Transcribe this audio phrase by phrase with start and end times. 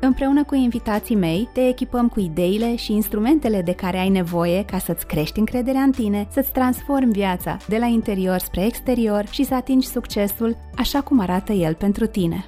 [0.00, 4.78] Împreună cu invitații mei, te echipăm cu ideile și instrumentele de care ai nevoie ca
[4.78, 9.54] să-ți crești încrederea în tine, să-ți transformi viața de la interior spre exterior și să
[9.54, 12.46] atingi succesul așa cum arată el pentru tine.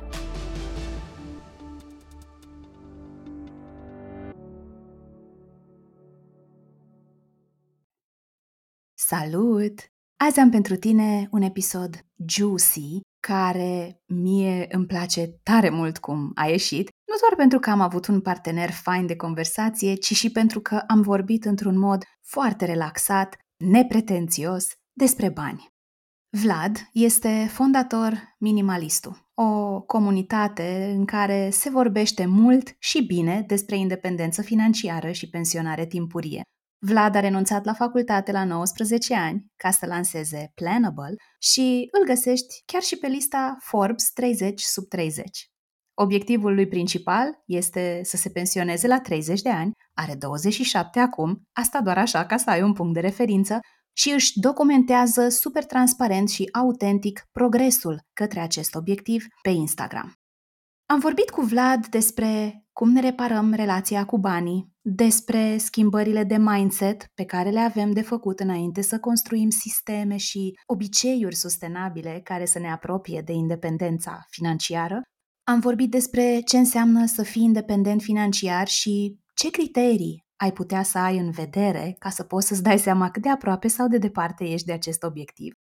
[8.94, 9.92] Salut!
[10.26, 16.46] Azi am pentru tine un episod juicy care mie îmi place tare mult cum a
[16.46, 20.60] ieșit, nu doar pentru că am avut un partener fain de conversație, ci și pentru
[20.60, 25.68] că am vorbit într-un mod foarte relaxat, nepretențios, despre bani.
[26.36, 34.42] Vlad este fondator Minimalistul, o comunitate în care se vorbește mult și bine despre independență
[34.42, 36.42] financiară și pensionare timpurie,
[36.82, 42.62] Vlad a renunțat la facultate la 19 ani ca să lanseze Planable și îl găsești
[42.64, 45.50] chiar și pe lista Forbes 30 sub 30.
[45.94, 51.80] Obiectivul lui principal este să se pensioneze la 30 de ani, are 27 acum, asta
[51.80, 53.58] doar așa ca să ai un punct de referință,
[53.92, 60.12] și își documentează super transparent și autentic progresul către acest obiectiv pe Instagram.
[60.86, 67.06] Am vorbit cu Vlad despre cum ne reparăm relația cu banii, despre schimbările de mindset
[67.14, 72.58] pe care le avem de făcut înainte să construim sisteme și obiceiuri sustenabile care să
[72.58, 75.02] ne apropie de independența financiară.
[75.44, 80.98] Am vorbit despre ce înseamnă să fii independent financiar și ce criterii ai putea să
[80.98, 84.44] ai în vedere ca să poți să-ți dai seama cât de aproape sau de departe
[84.44, 85.54] ești de acest obiectiv.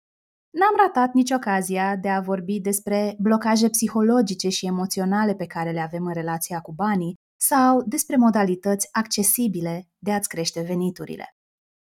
[0.51, 5.81] N-am ratat nici ocazia de a vorbi despre blocaje psihologice și emoționale pe care le
[5.81, 11.37] avem în relația cu banii sau despre modalități accesibile de a-ți crește veniturile.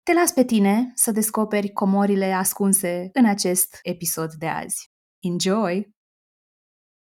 [0.02, 4.90] Te las pe tine să descoperi comorile ascunse în acest episod de azi.
[5.18, 5.90] Enjoy!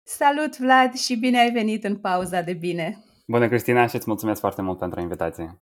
[0.05, 3.03] Salut, Vlad, și bine ai venit în pauza de bine!
[3.27, 5.57] Bună, Cristina, și îți mulțumesc foarte mult pentru invitație!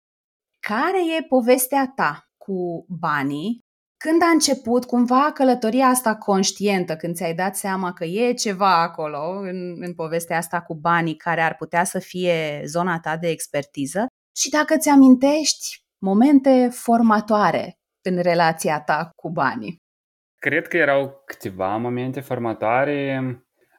[0.59, 3.59] Care e povestea ta cu banii
[4.03, 9.39] când a început cumva călătoria asta conștientă, când ți-ai dat seama că e ceva acolo
[9.39, 14.05] în, în povestea asta cu banii care ar putea să fie zona ta de expertiză
[14.35, 19.75] și dacă ți amintești momente formatoare în relația ta cu banii?
[20.39, 23.21] Cred că erau câteva momente formatoare.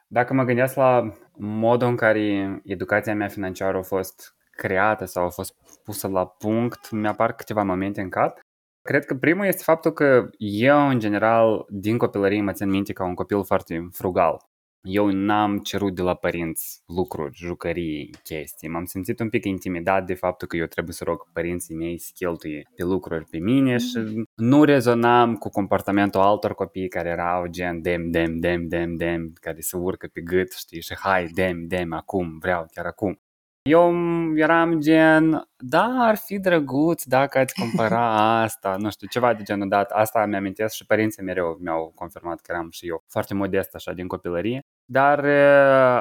[0.07, 5.29] Dacă mă gândesc la modul în care educația mea financiară a fost creată sau a
[5.29, 8.39] fost pusă la punct, mi-apar câteva momente în cap.
[8.83, 13.05] Cred că primul este faptul că eu, în general, din copilărie mă țin minte ca
[13.05, 14.37] un copil foarte frugal.
[14.81, 18.67] Eu n-am cerut de la părinți lucruri, jucării, chestii.
[18.67, 22.11] M-am simțit un pic intimidat de faptul că eu trebuie să rog părinții mei să
[22.13, 27.81] cheltuie pe lucruri pe mine și nu rezonam cu comportamentul altor copii care erau gen
[27.81, 31.93] dem, dem, dem, dem, dem, care se urcă pe gât, știi, și hai, dem, dem,
[31.93, 33.21] acum, vreau, chiar acum.
[33.69, 33.93] Eu
[34.37, 38.07] eram gen, da, ar fi drăguț dacă ați cumpăra
[38.43, 39.91] asta, nu știu, ceva de genul dat.
[39.91, 44.07] Asta mi-amintesc și părinții mereu mi-au confirmat că eram și eu foarte modest așa din
[44.07, 44.61] copilărie.
[44.85, 45.25] Dar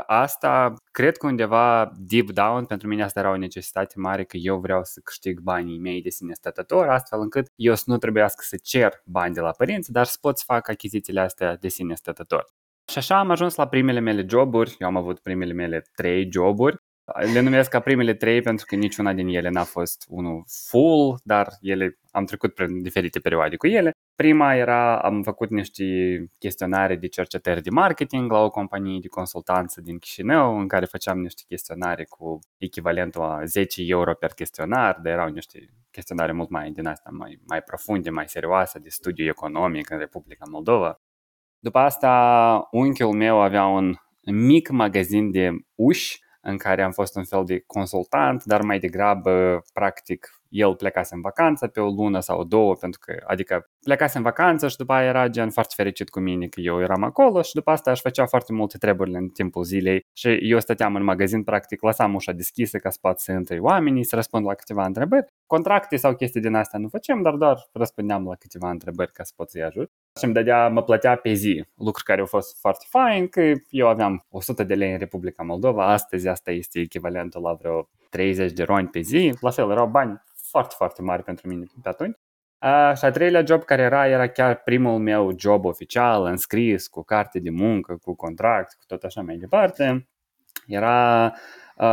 [0.07, 4.59] asta, cred că undeva deep down, pentru mine asta era o necesitate mare că eu
[4.59, 8.57] vreau să câștig banii mei de sine stătător, astfel încât eu să nu trebuiască să
[8.63, 12.45] cer bani de la părinți, dar să pot să fac achizițiile astea de sine stătător.
[12.91, 16.83] Și așa am ajuns la primele mele joburi, eu am avut primele mele trei joburi
[17.33, 21.49] le numesc ca primele trei pentru că niciuna din ele n-a fost unul full, dar
[21.61, 23.91] ele am trecut prin diferite perioade cu ele.
[24.15, 25.85] Prima era, am făcut niște
[26.39, 31.19] chestionare de cercetări de marketing la o companie de consultanță din Chișinău, în care făceam
[31.19, 36.71] niște chestionare cu echivalentul a 10 euro per chestionar, dar erau niște chestionare mult mai
[36.71, 41.01] din asta, mai, mai profunde, mai serioase, de studiu economic în Republica Moldova.
[41.59, 43.95] După asta, unchiul meu avea un
[44.25, 49.63] mic magazin de uși în care am fost un fel de consultant, dar mai degrabă,
[49.73, 54.23] practic, el plecase în vacanță pe o lună sau două, pentru că, adică plecase în
[54.23, 57.55] vacanță și după aia era gen foarte fericit cu mine că eu eram acolo și
[57.55, 61.43] după asta aș făcea foarte multe treburi în timpul zilei și eu stăteam în magazin,
[61.43, 65.27] practic lăsam ușa deschisă ca să pot să intri oamenii, să răspund la câteva întrebări.
[65.47, 69.33] Contracte sau chestii din astea nu facem, dar doar răspundeam la câteva întrebări ca să
[69.37, 69.91] pot să-i ajut.
[70.19, 73.89] Și îmi dădea, mă plătea pe zi, lucruri care au fost foarte fain, că eu
[73.89, 78.63] aveam 100 de lei în Republica Moldova, astăzi asta este echivalentul la vreo 30 de
[78.63, 82.17] roni pe zi, la fel erau bani foarte, foarte mari pentru mine pe atunci.
[82.61, 87.03] Uh, și a treilea job care era, era chiar primul meu job oficial, înscris, cu
[87.03, 90.09] carte de muncă, cu contract, cu tot așa mai departe.
[90.67, 91.39] Era Uh,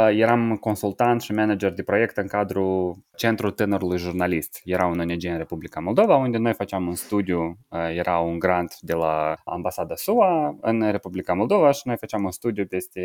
[0.09, 4.61] eram consultant și manager de proiect în cadrul Centrul Tânărului Jurnalist.
[4.63, 8.75] Era un ONG în Republica Moldova, unde noi făceam un studiu, uh, era un grant
[8.79, 13.01] de la ambasada SUA în Republica Moldova și noi făceam un studiu peste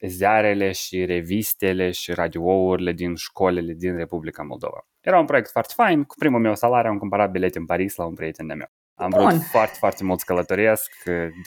[0.00, 4.86] ziarele și revistele și radiourile din școlile din Republica Moldova.
[5.00, 8.04] Era un proiect foarte fain, cu primul meu salariu am cumpărat bilete în Paris la
[8.04, 8.68] un prieten de meu.
[8.98, 9.28] Am Bun.
[9.28, 10.92] vrut foarte, foarte mult să călătoresc.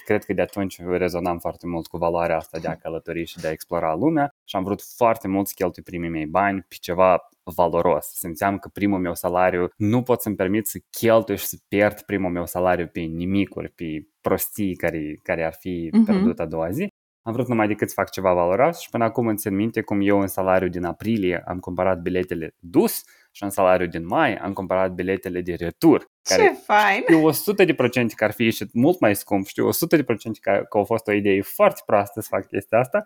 [0.06, 3.48] Cred că de atunci rezonam foarte mult cu valoarea asta de a călători și de
[3.48, 7.30] a explora lumea și am vrut foarte mult să cheltui primii mei bani pe ceva
[7.44, 8.06] valoros.
[8.06, 12.32] Simțeam că primul meu salariu nu pot să-mi permit să cheltui și să pierd primul
[12.32, 16.06] meu salariu pe nimicuri, pe prostii care, care ar fi uh-huh.
[16.06, 16.88] pierdut a doua zi.
[17.24, 20.00] Am vrut numai decât să fac ceva valoros și până acum îmi țin minte cum
[20.02, 24.54] eu în salariu din aprilie am cumpărat biletele dus și în salariul din mai am
[24.54, 26.10] cumpărat biletele de retur.
[26.22, 27.02] Care Ce fain!
[27.02, 30.40] Știu 100 de procente că ar fi ieșit mult mai scump, știu 100 de procente
[30.42, 33.04] că, că a fost o idee foarte proastă să fac chestia asta,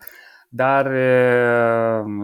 [0.48, 0.92] dar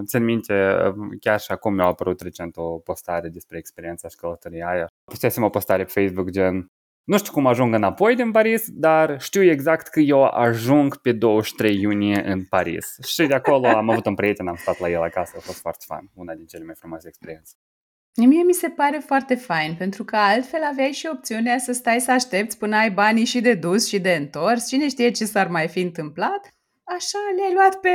[0.04, 0.76] țin minte,
[1.20, 4.86] chiar și acum mi-a apărut recent o postare despre experiența și călătoria aia.
[5.04, 6.70] Pusesem o postare pe Facebook gen
[7.04, 11.80] nu știu cum ajung înapoi din Paris, dar știu exact că eu ajung pe 23
[11.80, 12.96] iunie în Paris.
[13.06, 15.84] Și de acolo am avut un prieten, am stat la el acasă, a fost foarte
[15.86, 17.52] fan, una din cele mai frumoase experiențe.
[18.16, 22.12] Mie mi se pare foarte fain, pentru că altfel aveai și opțiunea să stai să
[22.12, 24.68] aștepți până ai banii și de dus și de întors.
[24.68, 26.54] Cine știe ce s-ar mai fi întâmplat?
[26.84, 27.88] Așa le-ai luat pe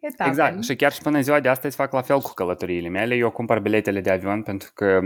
[0.00, 0.30] etape.
[0.30, 0.64] Exact.
[0.64, 3.14] Și chiar și până ziua de astăzi fac la fel cu călătoriile mele.
[3.14, 5.00] Eu cumpăr biletele de avion pentru că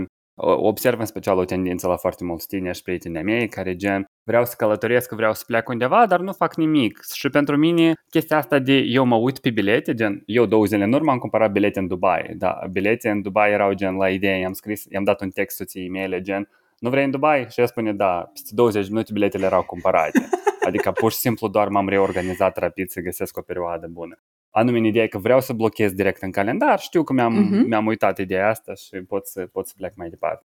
[0.45, 4.45] observ în special o tendință la foarte mulți tineri și prietenii mei care gen vreau
[4.45, 6.99] să călătoresc, vreau să plec undeva, dar nu fac nimic.
[7.13, 10.83] Și pentru mine chestia asta de eu mă uit pe bilete, gen eu două zile
[10.83, 14.39] în urmă am cumpărat bilete în Dubai, da, bilete în Dubai erau gen la idee,
[14.39, 16.49] i-am scris, i-am dat un text soției mele gen
[16.81, 17.47] nu vrei în Dubai?
[17.49, 20.29] Și ea spune da, peste 20 minute biletele erau cumpărate.
[20.67, 24.19] Adică pur și simplu doar m-am reorganizat rapid să găsesc o perioadă bună.
[24.51, 27.67] Anume în ideea că vreau să blochez direct în calendar, știu că mi-am, uh-huh.
[27.67, 30.45] mi-am uitat ideea asta și pot să, pot să plec mai departe.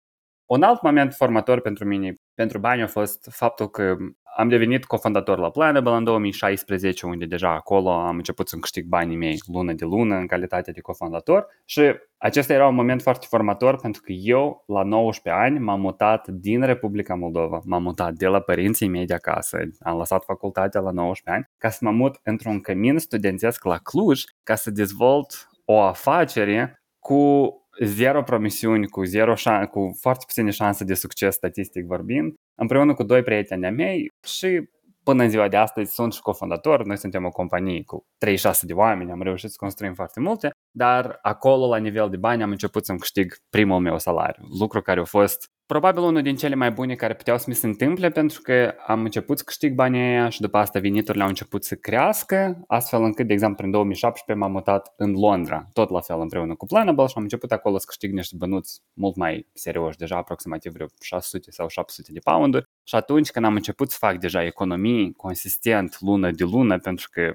[0.54, 3.96] Un alt moment formator pentru mine, pentru bani, a fost faptul că
[4.38, 9.18] am devenit cofondator la Planable în 2016, unde deja acolo am început să câștig banii
[9.18, 11.48] mei lună de lună în calitate de cofondator.
[11.66, 11.82] Și
[12.18, 16.62] acesta era un moment foarte formator pentru că eu la 19 ani m-am mutat din
[16.62, 21.30] Republica Moldova, m-am mutat de la părinții mei de acasă, am lăsat facultatea la 19
[21.30, 26.84] ani ca să mă mut într-un cămin studențesc la Cluj ca să dezvolt o afacere
[27.00, 27.56] cu
[27.86, 33.04] zero promisiuni, cu, zero șan- cu foarte puține șanse de succes statistic vorbind, împreună cu
[33.04, 34.70] doi prieteni ai mei și
[35.04, 38.74] până în ziua de astăzi sunt și cofondator, noi suntem o companie cu 36 de
[38.74, 42.86] oameni, am reușit să construim foarte multe, dar acolo, la nivel de bani, am început
[42.86, 46.96] să-mi câștig primul meu salariu, lucru care a fost probabil unul din cele mai bune
[46.96, 50.42] care puteau să mi se întâmple pentru că am început să câștig banii aia și
[50.42, 54.94] după asta veniturile au început să crească, astfel încât, de exemplu, în 2017 m-am mutat
[54.98, 58.36] în Londra, tot la fel împreună cu Planable și am început acolo să câștig niște
[58.38, 62.70] bănuți mult mai serioși, deja aproximativ vreo 600 sau 700 de pounduri.
[62.84, 67.34] Și atunci când am început să fac deja economii consistent lună de lună, pentru că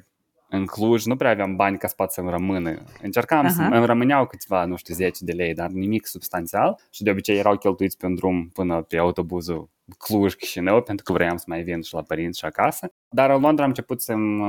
[0.57, 2.83] în Cluj nu prea aveam bani ca spate să-mi rămână.
[3.03, 3.55] Încercam uh-huh.
[3.55, 7.39] să îmi rămâneau câțiva, nu știu, 10 de lei, dar nimic substanțial și de obicei
[7.39, 11.83] erau cheltuiți pe un drum până pe autobuzul Cluj-Chișinău pentru că vreau să mai vin
[11.83, 12.93] și la părinți și acasă.
[13.17, 14.45] Dar în Londra am început să-mi,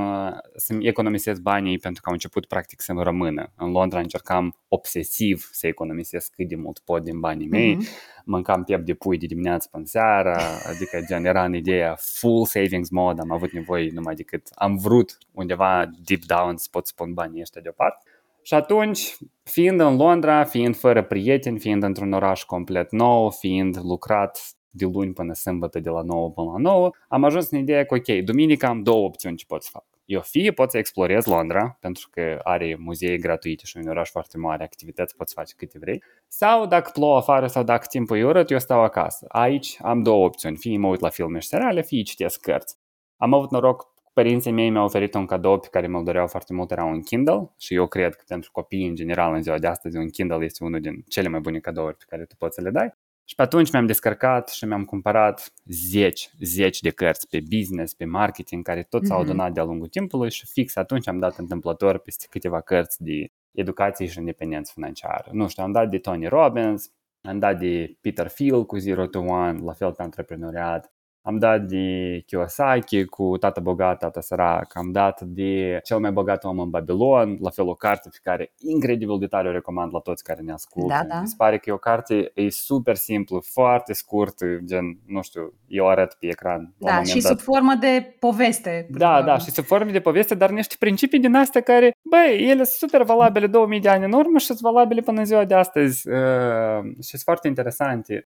[0.56, 3.52] să-mi economisesc banii pentru că am început practic să-mi rămână.
[3.56, 7.76] În Londra încercam obsesiv să economisesc cât de mult pot din banii mei.
[7.76, 8.24] Mm-hmm.
[8.26, 10.38] Mâncam piept de pui de dimineață până seara,
[10.70, 15.18] adică gen era în ideea full savings mode, am avut nevoie numai decât am vrut
[15.32, 18.04] undeva deep down să pot spun banii ăștia deoparte.
[18.42, 24.57] Și atunci, fiind în Londra, fiind fără prieteni, fiind într-un oraș complet nou, fiind lucrat
[24.78, 27.96] de luni până sâmbătă, de la 9 până la 9, am ajuns în ideea că,
[27.96, 29.86] ok, duminică am două opțiuni ce pot să fac.
[30.06, 34.38] Eu fie pot să explorez Londra, pentru că are muzee gratuite și un oraș foarte
[34.38, 38.52] mare, activități poți face câte vrei, sau dacă plouă afară sau dacă timpul e urât,
[38.52, 39.26] eu stau acasă.
[39.28, 42.76] Aici am două opțiuni, fie mă uit la filme și seriale, fie citesc cărți.
[43.18, 46.72] Am avut noroc părinții mei mi-au oferit un cadou pe care mă doreau foarte mult,
[46.72, 49.98] era un Kindle și eu cred că pentru copii în general în ziua de astăzi
[49.98, 52.70] un Kindle este unul din cele mai bune cadouri pe care tu poți să le
[52.70, 52.94] dai.
[53.30, 58.06] Și pe atunci mi-am descărcat și mi-am cumpărat zeci, zeci de cărți pe business, pe
[58.06, 59.24] marketing, care tot s-au mm-hmm.
[59.24, 64.06] adunat de-a lungul timpului și fix atunci am dat întâmplător peste câteva cărți de educație
[64.06, 65.30] și independență financiară.
[65.32, 66.92] Nu știu, am dat de Tony Robbins,
[67.22, 70.94] am dat de Peter Thiel cu Zero to One, la fel pe antreprenoriat,
[71.28, 71.84] am dat de
[72.26, 77.38] Kiyosaki cu Tata bogat, Tata sărac, am dat de Cel mai bogat om în Babilon,
[77.42, 80.52] la fel o carte pe care incredibil de tare o recomand la toți care ne
[80.52, 80.94] ascultă.
[80.94, 81.20] Da, da.
[81.22, 85.54] Mi se pare că e o carte e super simplu, foarte scurt, gen, nu știu,
[85.68, 86.60] eu arăt pe ecran.
[86.62, 87.32] la un Da, moment și dat.
[87.32, 88.88] sub formă de poveste.
[88.92, 89.26] până la Da, urmă.
[89.32, 92.90] da, și sub formă de poveste, dar niște principii din astea care, băi, ele sunt
[92.92, 96.10] super valabile 2000 de ani în urmă și sunt valabile până în ziua de astăzi
[96.10, 98.28] uh, și sunt foarte interesante.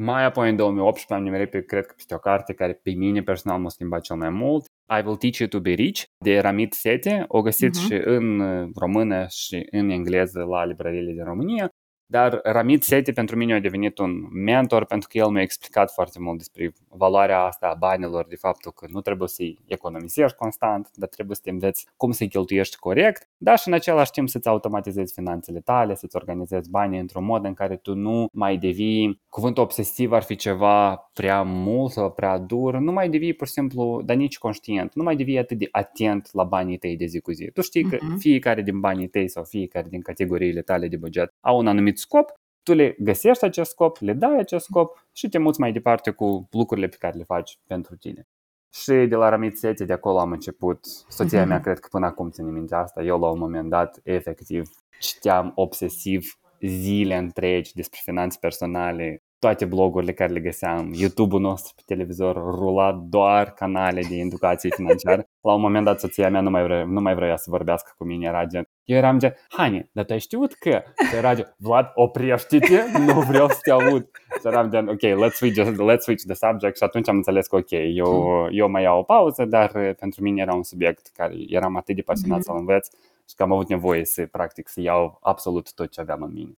[0.00, 3.22] Mai apoi, în 2018, am nimerit pe, cred că, peste o carte care pe mine
[3.22, 4.64] personal m-a schimbat cel mai mult.
[4.98, 7.24] I Will Teach You to Be Rich, de Ramit Sete.
[7.28, 7.88] O găsiți Mhm.
[7.88, 11.68] și în uh, română și în engleză la librăriile din România.
[12.08, 16.18] Dar Ramit Seti pentru mine a devenit un mentor pentru că el mi-a explicat foarte
[16.20, 21.08] mult despre valoarea asta a banilor, de faptul că nu trebuie să-i economisești constant, dar
[21.08, 25.12] trebuie să te înveți cum să-i cheltuiești corect, dar și în același timp să-ți automatizezi
[25.12, 30.12] finanțele tale, să-ți organizezi banii într-un mod în care tu nu mai devii, cuvântul obsesiv
[30.12, 34.16] ar fi ceva prea mult sau prea dur, nu mai devii pur și simplu, dar
[34.16, 37.50] nici conștient, nu mai devii atât de atent la banii tăi de zi cu zi.
[37.54, 38.16] Tu știi că Mhm.
[38.16, 42.32] fiecare din banii tăi sau fiecare din categoriile tale de buget au un anumit scop,
[42.62, 46.48] tu le găsești acest scop, le dai acest scop și te muți mai departe cu
[46.50, 48.26] lucrurile pe care le faci pentru tine.
[48.72, 50.86] Și de la Ramit Sete, de acolo am început.
[51.08, 51.48] Soția Mhm.
[51.48, 53.02] mea, cred că până acum ține minte asta.
[53.02, 60.12] Eu, la un moment dat, efectiv, citeam obsesiv zile întregi despre finanțe personale, toate blogurile
[60.12, 65.28] care le găseam, YouTube-ul nostru pe televizor rula doar canale de educație financiară.
[65.46, 68.04] La un moment dat soția mea nu mai, vrea, nu mai vrea să vorbească cu
[68.04, 70.82] mine, era gen, eu eram gen, Hani, dar tu ai știut că?
[71.08, 74.10] Și era gen, Vlad, oprește-te, nu vreau să te aud.
[74.40, 77.56] Și eram gen, ok, let's switch, let's switch the subject și atunci am înțeles că
[77.56, 81.34] ok, eu, eu mai iau o pauză, dar uh, pentru mine era un subiect care
[81.48, 82.46] eram atât de pasionat Mhm.
[82.46, 82.88] să-l înveț
[83.28, 86.52] și că am avut nevoie să, practic, să iau absolut tot ce aveam în mine.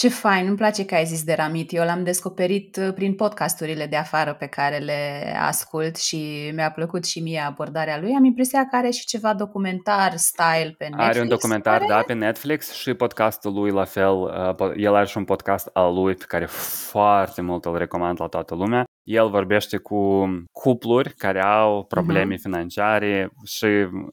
[0.00, 1.72] Ce fain, îmi place că ai zis de Ramit.
[1.72, 7.04] Eu l-am descoperit uh, prin podcasturile de afară pe care le ascult și mi-a plăcut
[7.04, 8.14] și mie abordarea lui.
[8.16, 11.08] Am impresia că are și ceva documentar style pe Netflix.
[11.08, 14.12] Are un documentar, care- da, pe Netflix și podcastul lui la fel.
[14.14, 16.46] uh, po- El are și un podcast al lui pe care
[16.90, 18.84] foarte mult îl recomand la toată lumea.
[19.10, 22.42] El vorbește cu cupluri care au probleme Mhm.
[22.42, 23.66] financiare și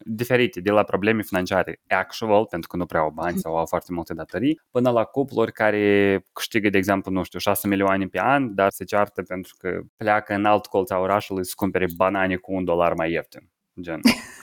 [0.05, 3.93] diferite, de la probleme financiare actual, pentru că nu prea au bani sau au foarte
[3.93, 8.55] multe datorii, până la cupluri care câștigă, de exemplu, nu știu, 6 milioane pe an,
[8.55, 12.53] dar se ceartă pentru că pleacă în alt colț a orașului să cumpere banane cu
[12.53, 13.49] un dolar mai ieftin.
[13.81, 13.99] Gen,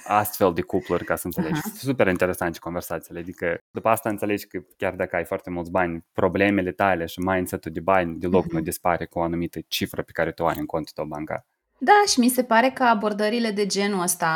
[0.07, 1.53] astfel de cupluri, ca să înțelegi.
[1.65, 1.71] Aha.
[1.77, 3.21] Super interesante conversațiile.
[3.21, 7.73] Adică după asta înțelegi că chiar dacă ai foarte mulți bani, problemele tale și mindset-ul
[7.73, 8.65] de bani deloc nu Mhm.
[8.65, 11.47] dispare cu o anumită cifră pe care tu ai în contul tău bancar.
[11.79, 14.29] Da, și mi se pare că abordările de genul ăsta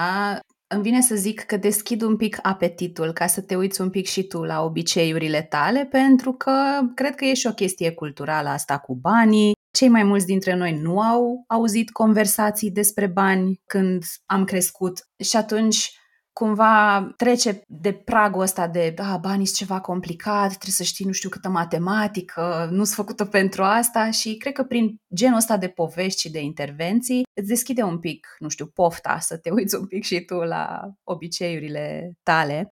[0.74, 4.06] îmi vine să zic că deschid un pic apetitul ca să te uiți un pic
[4.06, 6.52] și tu la obiceiurile tale, pentru că
[6.94, 9.52] cred că e și o chestie culturală asta cu banii.
[9.70, 15.36] Cei mai mulți dintre noi nu au auzit conversații despre bani când am crescut și
[15.36, 15.98] atunci
[16.38, 21.12] cumva trece de pragul ăsta de a, banii sunt ceva complicat, trebuie să știi nu
[21.12, 25.68] știu câtă matematică, nu sunt făcută pentru asta și cred că prin genul ăsta de
[25.68, 29.86] povești și de intervenții îți deschide un pic, nu știu, pofta să te uiți un
[29.86, 32.68] pic și tu la obiceiurile tale.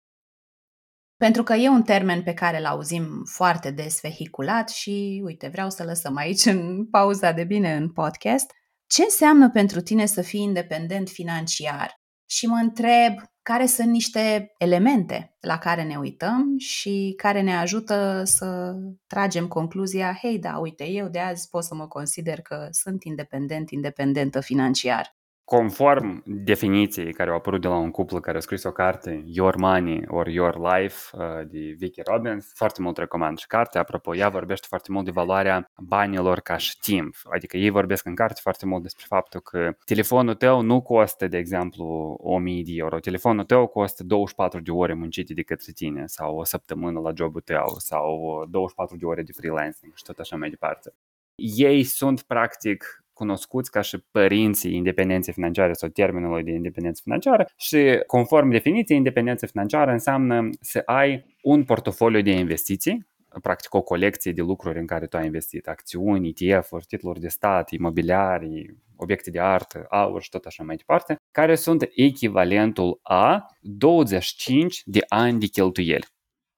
[1.23, 5.69] Pentru că e un termen pe care îl auzim foarte des vehiculat și, uite, vreau
[5.69, 8.51] să lăsăm aici în pauza de bine în podcast.
[8.87, 12.01] Ce înseamnă pentru tine să fii independent financiar?
[12.25, 18.21] Și mă întreb care sunt niște elemente la care ne uităm și care ne ajută
[18.25, 18.73] să
[19.07, 23.69] tragem concluzia, hei, da, uite, eu de azi pot să mă consider că sunt independent,
[23.69, 25.15] independentă financiar.
[25.45, 29.55] Conform definiției care au apărut de la un cuplu care a scris o carte, Your
[29.55, 33.81] Money or Your Life, uh, de Vicky Robbins, foarte mult recomand și cartea.
[33.81, 37.15] Apropo, ea vorbește foarte mult de valoarea banilor ca și timp.
[37.23, 41.37] Adică ei vorbesc în carte foarte mult despre faptul că telefonul tău nu costă, de
[41.37, 42.99] exemplu, 1000 de euro.
[42.99, 47.41] Telefonul tău costă 24 de ore muncite de către tine sau o săptămână la jobul
[47.41, 50.93] tău sau 24 de ore de freelancing și tot așa mai departe.
[51.35, 58.03] Ei sunt practic cunoscuți ca și părinții independenței financiare sau termenului de independență financiară și
[58.07, 63.07] conform definiției, independența financiară înseamnă să ai un portofoliu de investiții,
[63.41, 67.71] practic o colecție de lucruri în care tu ai investit, acțiuni, ETF-uri, titluri de stat,
[67.71, 74.81] imobiliari, obiecte de artă, aur și tot așa mai departe, care sunt echivalentul a 25
[74.85, 76.05] de ani de cheltuieli.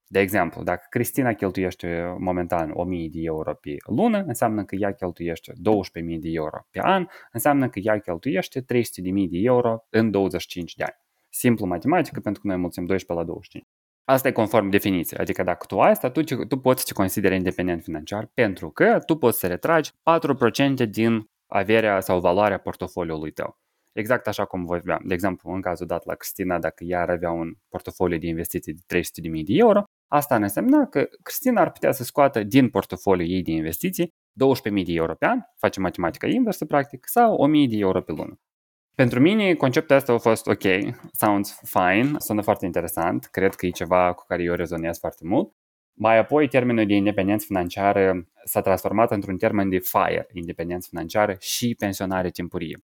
[0.08, 5.52] De exemplu, dacă Cristina cheltuiește momentan 1000 de euro pe lună, înseamnă că ea cheltuiește
[5.52, 5.58] 12.000
[6.18, 8.64] de euro pe an, înseamnă că ea cheltuiește 300.000
[9.30, 10.96] de euro în 25 de ani.
[11.28, 13.64] Simplu matematică, pentru că noi mulțim 12 la 25.
[14.04, 17.34] Asta e conform definiției, adică dacă tu ai asta, tu, tu poți să te consideri
[17.34, 23.58] independent financiar pentru că tu poți să retragi 4% din averea sau valoarea portofoliului tău.
[23.96, 25.02] Exact așa cum vorbeam.
[25.04, 28.74] De exemplu, în cazul dat la Cristina, dacă ea ar avea un portofoliu de investiții
[28.74, 29.02] de 300.000
[29.44, 33.50] de euro, asta ar însemna că Cristina ar putea să scoată din portofoliul ei de
[33.50, 38.12] investiții 12.000 de euro pe an, face matematica inversă practic, sau 1.000 de euro pe
[38.12, 38.40] lună.
[38.94, 40.64] Pentru mine, conceptul ăsta a fost ok,
[41.12, 45.52] sounds fine, sună foarte interesant, cred că e ceva cu care eu rezonez foarte mult.
[45.92, 51.74] Mai apoi, termenul de independență financiară s-a transformat într-un termen de FIRE, independență financiară și
[51.78, 52.78] pensionare timpurie.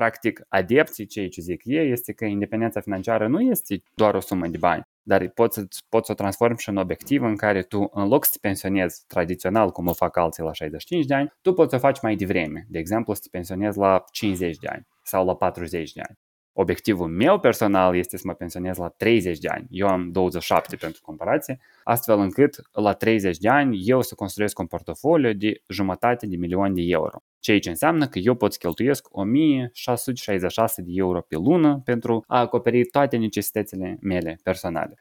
[0.00, 4.46] Practic, adepții, ceea ce zic ei, este că independența financiară nu este doar o sumă
[4.46, 7.90] de bani, dar poți să, poți să o transformi și în obiectiv în care tu,
[7.92, 11.52] în loc să te pensionezi tradițional, cum o fac alții la 65 de ani, tu
[11.52, 12.66] poți să o faci mai devreme.
[12.68, 16.18] De exemplu, să te pensionezi la 50 de ani sau la 40 de ani.
[16.58, 19.66] Obiectivul meu personal este să mă pensionez la 30 de ani.
[19.70, 24.66] Eu am 27 pentru comparație, astfel încât la 30 de ani eu să construiesc un
[24.66, 27.22] portofoliu de jumătate de milion de euro.
[27.38, 32.38] Ceea ce înseamnă că eu pot să cheltuiesc 1666 de euro pe lună pentru a
[32.38, 34.94] acoperi toate necesitățile mele personale.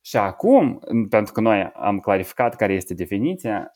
[0.00, 3.72] Și acum, pentru că noi am clarificat care este definiția,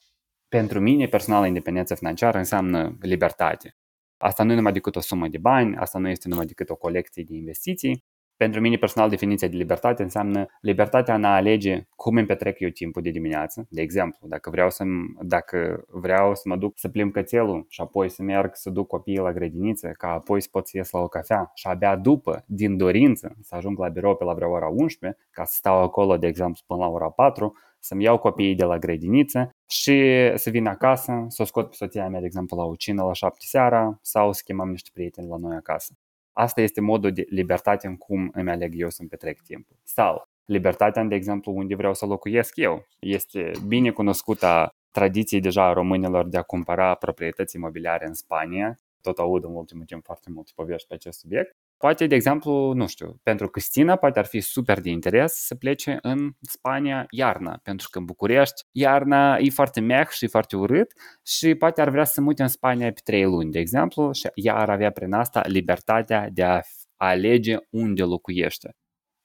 [0.49, 3.77] pentru mine personală independență financiară înseamnă libertate.
[4.23, 6.77] Asta nu e numai decât o sumă de bani, asta nu este numai decât o
[6.77, 8.05] colecție de investiții.
[8.37, 12.69] Pentru mine personal definiția de libertate înseamnă libertatea în a alege cum îmi petrec eu
[12.69, 13.67] timpul de dimineață.
[13.71, 14.85] De exemplu, dacă vreau să,
[15.21, 19.19] dacă vreau să mă duc să plimb cățelul și apoi să merg să duc copiii
[19.19, 22.77] la grădiniță, ca apoi să pot să ies la o cafea și abia după, din
[22.77, 26.27] dorință, să ajung la birou pe la vreo ora 11, ca să stau acolo, de
[26.27, 31.25] exemplu, până la ora 4, să-mi iau copiii de la grădiniță și să vin acasă,
[31.29, 34.33] să o scot pe soția mea, de exemplu, la o cină la șapte seara sau
[34.33, 35.93] să chemăm niște prieteni la noi acasă.
[36.33, 39.77] Asta este modul de libertate în cum îmi aleg eu să-mi petrec timpul.
[39.83, 42.87] Sau libertatea, de exemplu, unde vreau să locuiesc eu.
[42.99, 48.79] Este bine cunoscută tradiție deja a românilor de a cumpăra proprietăți imobiliare în Spania.
[49.01, 51.57] Tot aud în ultimul timp foarte multe povești pe acest subiect.
[51.83, 55.99] Poate, de exemplu, nu știu, pentru Cristina poate ar fi super de interes să plece
[56.03, 60.93] în Spania iarna, pentru că în București iarna e foarte meh și e foarte urât
[61.27, 64.55] și poate ar vrea să mute în Spania pe trei luni, de exemplu, și ea
[64.55, 66.61] ar avea prin asta libertatea de a
[66.97, 68.77] alege unde locuiește.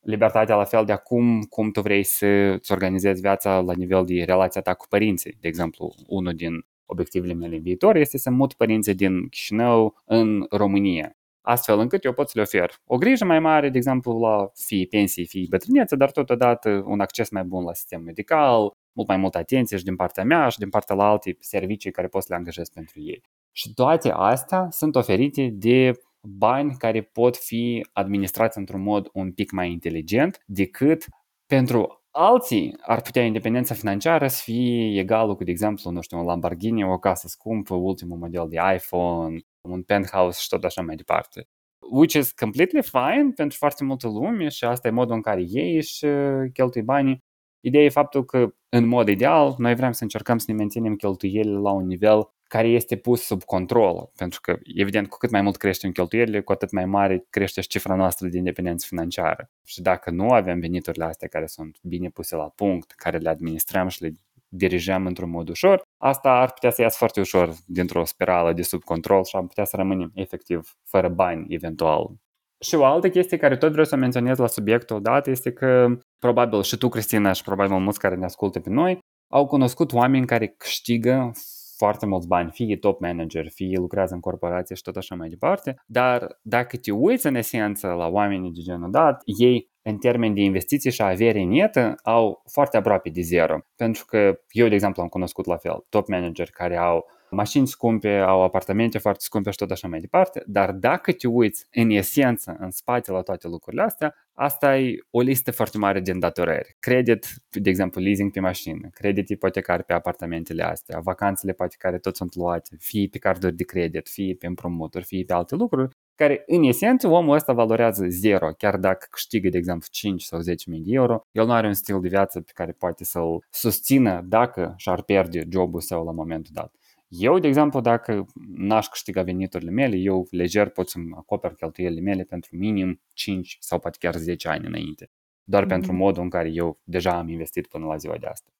[0.06, 4.62] Libertatea la fel de acum cum tu vrei să-ți organizezi viața la nivel de relația
[4.62, 5.38] ta cu părinții.
[5.39, 10.46] De exemplu, unul din obiectivele mele în viitor este să mut părinții din Chișinău în
[10.50, 11.17] România
[11.48, 14.86] astfel încât eu pot să le ofer o grijă mai mare, de exemplu, la fie
[14.90, 19.38] pensii, fie bătrânețe, dar totodată un acces mai bun la sistem medical, mult mai multă
[19.38, 22.36] atenție și din partea mea și din partea la alte servicii care pot să le
[22.36, 23.22] angajez pentru ei.
[23.52, 29.52] Și toate astea sunt oferite de bani care pot fi administrați într-un mod un pic
[29.52, 31.06] mai inteligent decât
[31.46, 36.26] pentru alții ar putea independența financiară să fie egală cu, de exemplu, nu știu, un
[36.26, 39.38] Lamborghini, o casă scumpă, ultimul model de iPhone,
[39.70, 41.48] un penthouse și tot așa mai departe.
[41.92, 45.76] Which is completely fine pentru foarte multă lume și asta e modul în care ei
[45.76, 47.24] își uh, cheltui banii.
[47.60, 51.58] Ideea e faptul că, în mod ideal, noi vrem să încercăm să ne menținem cheltuielile
[51.58, 55.58] la un nivel care este pus sub control, pentru că, evident, cu cât mai mult
[55.58, 59.52] creștem cheltuielile, cu atât mai mare crește și cifra noastră de independență financiară.
[59.66, 63.88] Și dacă nu avem veniturile astea care sunt bine puse la punct, care le administrăm
[63.88, 64.14] și le
[64.48, 68.84] dirijăm într-un mod ușor, asta ar putea să iasă foarte ușor dintr-o spirală de sub
[68.84, 72.16] control și am putea să rămânem efectiv fără bani eventual.
[72.60, 75.88] Și o altă chestie care tot vreau să menționez la subiectul dat este că
[76.20, 79.00] probabil și tu, Cristina, și probabil mulți care ne ascultă pe noi,
[79.32, 81.32] au cunoscut oameni care câștigă
[81.78, 85.76] foarte mulți bani, fie top manager, fie lucrează în corporație și tot așa mai departe,
[85.86, 90.41] dar dacă te uiți în esență la oamenii de genul dat, ei în termeni de
[90.41, 93.60] investiții și avere netă au foarte aproape de zero.
[93.76, 98.17] Pentru că eu, de exemplu, am cunoscut la fel top manager care au mașini scumpe,
[98.17, 102.56] au apartamente foarte scumpe și tot așa mai departe, dar dacă te uiți în esență,
[102.60, 106.76] în spate la toate lucrurile astea, asta e o listă foarte mare de îndatorări.
[106.80, 112.15] Credit, de exemplu, leasing pe mașină, credit ipotecar pe apartamentele astea, vacanțele poate care tot
[112.15, 116.44] sunt luate, fie pe carduri de credit, fie pe împrumuturi, fie pe alte lucruri, care
[116.46, 120.82] în esență omul ăsta valorează zero, chiar dacă câștigă, de exemplu, 5 sau 10 mii
[120.82, 124.74] de euro, el nu are un stil de viață pe care poate să-l susțină dacă
[124.78, 126.74] și-ar pierde jobul său la momentul dat.
[127.08, 128.26] Eu, de exemplu, dacă
[128.56, 133.80] n-aș câștiga veniturile mele, eu lejer pot să-mi acoper cheltuielile mele pentru minim 5 sau
[133.80, 135.10] poate chiar 10 ani înainte.
[135.44, 135.68] Doar mm-hmm.
[135.68, 138.56] pentru modul în care eu deja am investit până la ziua de astăzi.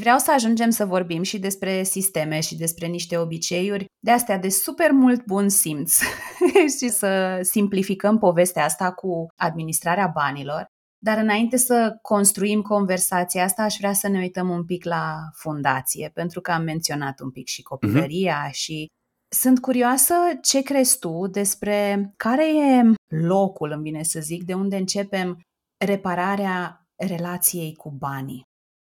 [0.00, 4.48] Vreau să ajungem să vorbim și despre sisteme și despre niște obiceiuri de astea de
[4.48, 5.98] super mult bun simț
[6.78, 10.66] și să simplificăm povestea asta cu administrarea banilor.
[11.04, 16.10] Dar înainte să construim conversația asta, aș vrea să ne uităm un pic la fundație,
[16.14, 18.52] pentru că am menționat un pic și copilăria uh-huh.
[18.52, 18.86] și
[19.34, 24.76] Sunt curioasă ce crezi tu despre care e locul, îmi vine să zic, de unde
[24.76, 25.40] începem
[25.84, 28.42] repararea relației cu banii.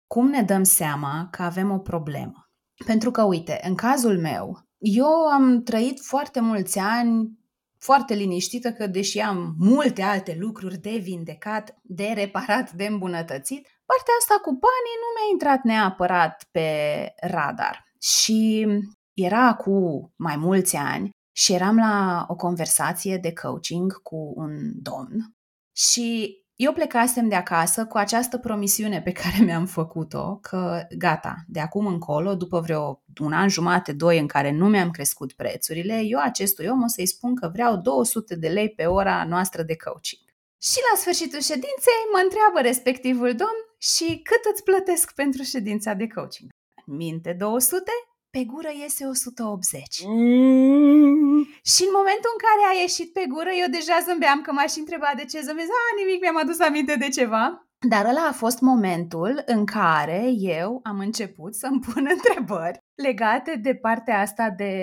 [0.07, 2.51] Cum ne dăm seama că avem o problemă?
[2.85, 7.39] Pentru că, uite, în cazul meu, eu am trăit foarte mulți ani
[7.79, 14.15] foarte liniștită că, deși am multe alte lucruri de vindecat, de reparat, de îmbunătățit, partea
[14.19, 16.69] asta cu banii nu mi-a intrat neapărat pe
[17.21, 17.85] radar.
[18.01, 18.67] Și
[19.15, 19.73] era cu
[20.17, 25.35] mai mulți ani și eram la o conversație de coaching cu un domn
[25.77, 31.61] și eu plecasem de acasă cu această promisiune pe care mi-am făcut-o, că gata, de
[31.61, 36.21] acum încolo, după vreo un an jumate, doi în care nu mi-am crescut prețurile, eu
[36.21, 40.23] acestui om o să-i spun că vreau 200 de lei pe ora noastră de coaching.
[40.63, 46.07] Și la sfârșitul ședinței mă întreabă respectivul domn și cât îți plătesc pentru ședința de
[46.07, 46.51] coaching?
[46.87, 47.91] Minte 200?
[48.37, 50.05] Pe gură iese 180.
[50.07, 51.43] Mm.
[51.73, 55.11] Și în momentul în care a ieșit pe gură, eu deja zâmbeam că m-aș întreba
[55.17, 55.69] de ce zâmbesc.
[55.69, 57.66] A, nimic, mi-am adus aminte de ceva.
[57.79, 63.75] Dar ăla a fost momentul în care eu am început să-mi pun întrebări legate de
[63.75, 64.75] partea asta de,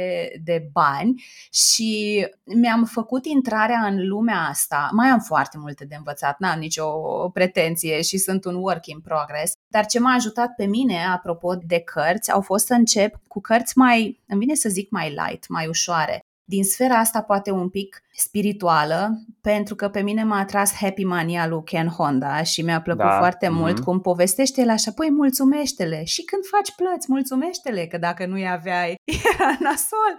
[0.44, 4.90] de bani și mi-am făcut intrarea în lumea asta.
[4.92, 6.90] Mai am foarte multe de învățat, n-am nicio
[7.34, 11.80] pretenție și sunt un work in progress, dar ce m-a ajutat pe mine, apropo de
[11.80, 15.68] cărți, au fost să încep cu cărți mai, îmi vine să zic mai light, mai
[15.68, 21.04] ușoare din sfera asta poate un pic spirituală, pentru că pe mine m-a atras Happy
[21.04, 23.18] Money al lui Ken Honda și mi-a plăcut da.
[23.18, 23.52] foarte mm-hmm.
[23.52, 28.50] mult cum povestește el așa, păi mulțumește-le și când faci plăți, mulțumește-le, că dacă nu-i
[28.50, 28.96] aveai,
[29.34, 30.16] era nasol.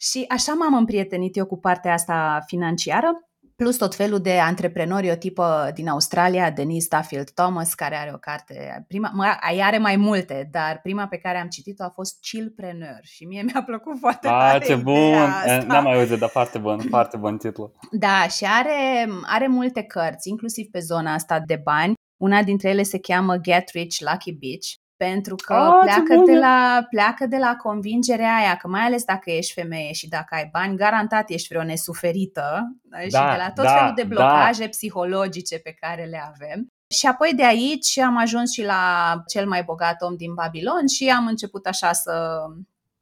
[0.00, 3.27] Și așa m-am împrietenit eu cu partea asta financiară
[3.62, 8.16] plus tot felul de antreprenori, o tipă din Australia, Denise Duffield Thomas, care are o
[8.18, 12.98] carte, prima, mă, are mai multe, dar prima pe care am citit-o a fost Chillpreneur
[13.02, 15.14] și mie mi-a plăcut foarte a, ah, tare ce bun!
[15.14, 15.64] Asta.
[15.66, 17.72] N-am mai auzit, dar foarte bun, foarte bun titlu.
[17.90, 21.94] Da, și are, are multe cărți, inclusiv pe zona asta de bani.
[22.16, 26.86] Una dintre ele se cheamă Get Rich Lucky Bitch pentru că oh, pleacă, de la,
[26.90, 30.76] pleacă de la convingerea aia că mai ales dacă ești femeie și dacă ai bani,
[30.76, 34.08] garantat ești vreo nesuferită da, și de la tot da, felul de da.
[34.08, 34.68] blocaje da.
[34.68, 36.66] psihologice pe care le avem.
[36.90, 41.08] Și apoi de aici am ajuns și la cel mai bogat om din Babilon și
[41.08, 42.44] am început așa să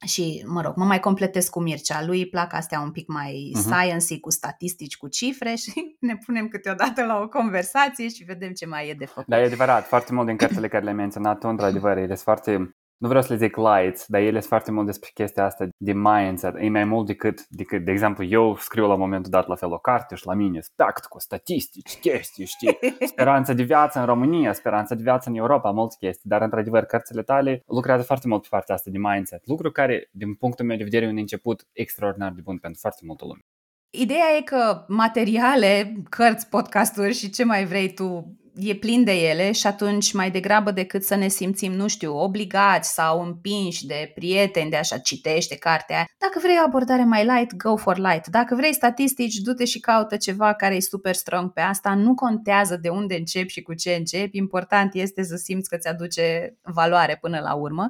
[0.04, 2.04] și, mă rog, mă mai completez cu Mircea.
[2.04, 3.60] Lui îi plac astea un pic mai uh-huh.
[3.60, 8.66] science cu statistici, cu cifre și ne punem câteodată la o conversație și vedem ce
[8.66, 9.26] mai e de făcut.
[9.26, 9.86] Da, e adevărat.
[9.86, 13.32] Foarte mult din cărțile care le-ai menționat tu, într-adevăr, ele sunt foarte nu vreau să
[13.32, 16.54] le zic lights, dar ele sunt foarte mult despre chestia asta de mindset.
[16.58, 19.78] E mai mult decât, decât, de exemplu, eu scriu la momentul dat la fel o
[19.78, 22.78] carte și la mine stact cu statistici, chestii, știi,
[23.12, 27.22] speranța de viață în România, speranța de viață în Europa, multe chestii, dar într-adevăr cărțile
[27.22, 30.84] tale lucrează foarte mult pe partea asta de mindset, lucru care, din punctul meu de
[30.84, 33.40] vedere, e un început extraordinar de bun pentru foarte multă lume.
[33.90, 39.52] Ideea e că materiale, cărți, podcasturi și ce mai vrei tu e plin de ele
[39.52, 44.70] și atunci mai degrabă decât să ne simțim, nu știu, obligați sau împinși de prieteni
[44.70, 46.06] de așa citește cartea aia.
[46.18, 48.26] Dacă vrei o abordare mai light, go for light.
[48.26, 51.94] Dacă vrei statistici, du-te și caută ceva care e super strong pe asta.
[51.94, 54.36] Nu contează de unde începi și cu ce începi.
[54.36, 57.86] Important este să simți că ți aduce valoare până la urmă.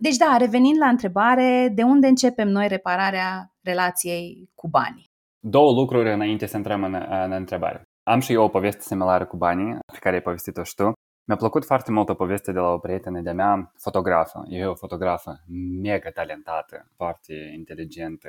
[0.00, 5.06] Deci da, revenind la întrebare, de unde începem noi repararea relației cu banii?
[5.40, 7.87] Două lucruri înainte să intrăm în, în întrebare.
[8.08, 10.92] Am și eu o poveste similară cu banii, pe care ai povestit-o și tu.
[11.24, 14.44] Mi-a plăcut foarte mult o poveste de la o prietenă de-a mea, fotografă.
[14.48, 15.40] E o fotografă
[15.82, 18.28] mega talentată, foarte inteligentă,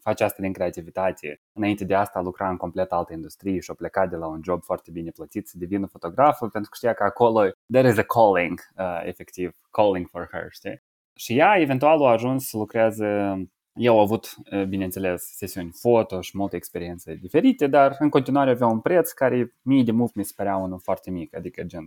[0.00, 1.40] face asta din creativitate.
[1.52, 4.62] Înainte de asta lucra în complet altă industrie și a plecat de la un job
[4.62, 7.40] foarte bine plătit să devină fotografă pentru că știa că acolo
[7.72, 10.82] there is a calling, uh, efectiv, calling for her, știi?
[11.14, 13.34] Și ea eventual a ajuns să lucreze
[13.80, 14.34] eu au avut,
[14.68, 19.82] bineînțeles, sesiuni foto și multe experiențe diferite, dar în continuare avea un preț care mie
[19.82, 21.86] de mult mi se părea unul foarte mic, adică gen 75-100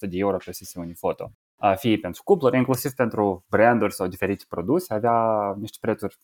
[0.00, 1.32] de euro pe sesiuni foto.
[1.76, 6.18] Fie pentru cupluri, inclusiv pentru branduri sau diferite produse, avea niște prețuri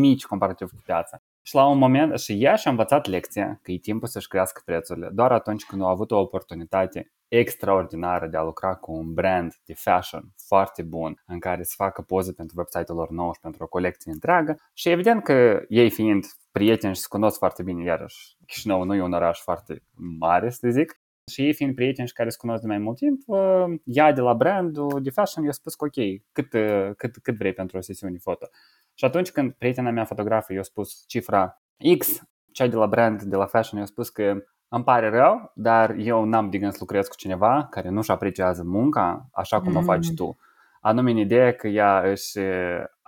[0.00, 1.22] mici comparativ cu piața.
[1.46, 5.08] Și la un moment, și ea și-a învățat lecția că e timpul să-și crească prețurile
[5.12, 9.74] doar atunci când a avut o oportunitate extraordinară de a lucra cu un brand de
[9.74, 13.66] fashion foarte bun în care să facă poze pentru website-ul lor nou și pentru o
[13.66, 18.82] colecție întreagă și evident că ei fiind prieteni și se cunosc foarte bine, iarăși Chișinău
[18.82, 19.82] nu e un oraș foarte
[20.18, 21.00] mare, să zic,
[21.32, 23.20] și ei fiind prieteni și care se cunosc de mai mult timp,
[23.84, 26.48] ea de la brandul de fashion i-a spus că ok, cât,
[26.96, 28.46] cât, cât vrei pentru o sesiune foto.
[28.94, 31.62] Și atunci când prietena mea fotografă i-a spus cifra
[31.98, 35.94] X, cea de la brand, de la fashion, i-a spus că îmi pare rău, dar
[35.98, 39.76] eu n-am de gând să lucrez cu cineva care nu-și apreciază munca așa cum mm.
[39.76, 40.36] o faci tu.
[40.80, 42.38] anume în ideea că ea își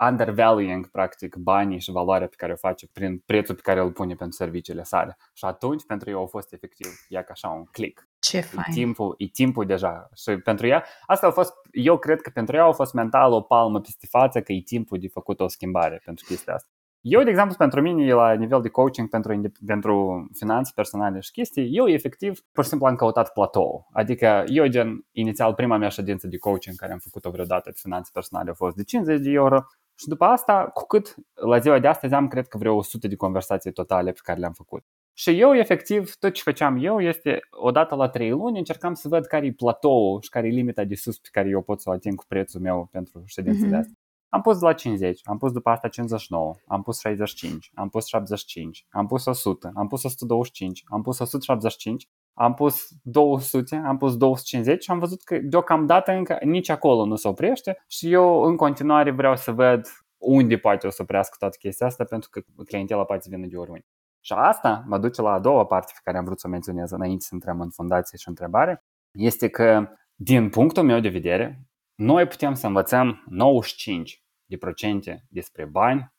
[0.09, 4.15] undervaluing, practic, banii și valoarea pe care o face prin prețul pe care îl pune
[4.15, 5.17] pentru serviciile sale.
[5.33, 8.06] Și atunci, pentru eu, a fost efectiv, ea ca așa un click.
[8.29, 8.65] Ce fain.
[8.67, 10.09] E timpul, e timpul deja.
[10.15, 13.41] Și pentru ea, asta a fost, eu cred că pentru ea a fost mental o
[13.41, 16.69] palmă peste față că e timpul de făcut o schimbare pentru chestia asta.
[17.01, 21.75] Eu, de exemplu, pentru mine, la nivel de coaching pentru, pentru finanțe personale și chestii,
[21.75, 23.87] eu efectiv, pur și simplu am căutat platou.
[23.91, 28.09] Adică eu, gen, inițial, prima mea ședință de coaching care am făcut-o vreodată pe finanțe
[28.13, 31.87] personale a fost de 50 de euro și după asta, cu cât la ziua de
[31.87, 34.83] astăzi am, cred că vreo 100 de conversații totale pe care le-am făcut.
[35.19, 39.25] Și eu, efectiv, tot ce făceam eu este, odată la trei luni, încercam să văd
[39.25, 41.93] care e platou și care e limita de sus pe care eu pot să o
[41.93, 43.79] ating cu prețul meu pentru ședințele mm-hmm.
[43.79, 43.93] astea.
[44.29, 48.85] Am pus la 50, am pus după asta 59, am pus 65, am pus 75,
[48.89, 54.83] am pus 100, am pus 125, am pus 175, am pus 200, am pus 250
[54.83, 59.11] și am văzut că deocamdată încă nici acolo nu se oprește și eu în continuare
[59.11, 63.21] vreau să văd unde poate o să oprească toată chestia asta pentru că clientela poate
[63.21, 63.85] să vină de oriunde.
[64.27, 66.91] Și asta mă duce la a doua parte pe care am vrut să o menționez
[66.91, 72.27] înainte să intrăm în fundație și întrebare, este că din punctul meu de vedere, noi
[72.27, 76.13] putem să învățăm 95 de procente despre bani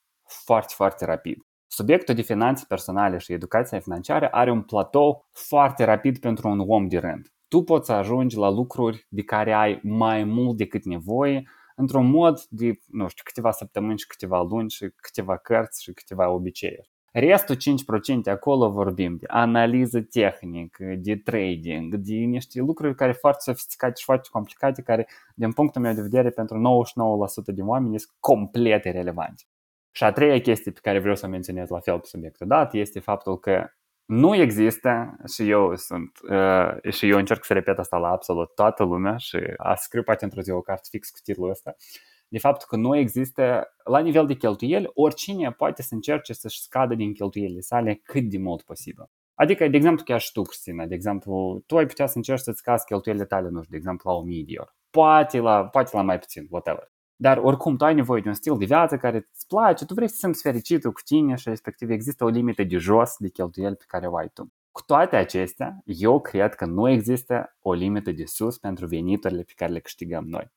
[0.45, 1.39] foarte, foarte rapid.
[1.67, 6.89] Subiectul de finanțe personale și educația financiară are un platou foarte rapid pentru un om
[6.89, 7.33] de rând.
[7.49, 12.41] Tu poți să ajungi la lucruri de care ai mai mult decât nevoie într-un mod
[12.49, 16.97] de, nu știu, câteva săptămâni și câteva luni și câteva cărți și câteva obiceiuri.
[17.13, 17.59] Restul 5%
[18.31, 24.29] acolo vorbim de analiză tehnică, de trading, de niște lucruri care foarte sofisticate și foarte
[24.33, 26.85] complicate, care, din punctul meu de vedere, pentru
[27.53, 29.43] 99% din oameni sunt complet irrelevante.
[29.91, 33.01] Și a treia chestie pe care vreau să menționez la fel pe subiectul dat este
[33.01, 33.71] faptul că
[34.05, 38.85] nu există și eu sunt uh, și eu încerc să repet asta la absolut toată
[38.85, 41.75] lumea și a scriu poate într-o zi o carte fix cu titlul ăsta
[42.29, 46.95] de faptul că nu există, la nivel de cheltuieli, oricine poate să încerce să-și scadă
[46.95, 49.11] din cheltuielile sale cât de mult posibil.
[49.35, 52.59] Adică, de exemplu, chiar și tu, Cristina, de exemplu, tu ai putea să încerci să-ți
[52.59, 54.71] scazi cheltuielile tale, nu știu, de exemplu, la 1000 de euro.
[54.91, 56.93] Poate la, poate la mai puțin, whatever.
[57.17, 60.09] Dar oricum tu ai nevoie de un stil de viață care îți place, tu vrei
[60.09, 63.85] să simți fericitul cu tine și respectiv există o limită de jos de cheltuieli pe
[63.87, 64.53] care o ai tu.
[64.71, 69.53] Cu toate acestea, eu cred că nu există o limită de sus pentru veniturile pe
[69.57, 70.53] care le câștigăm noi.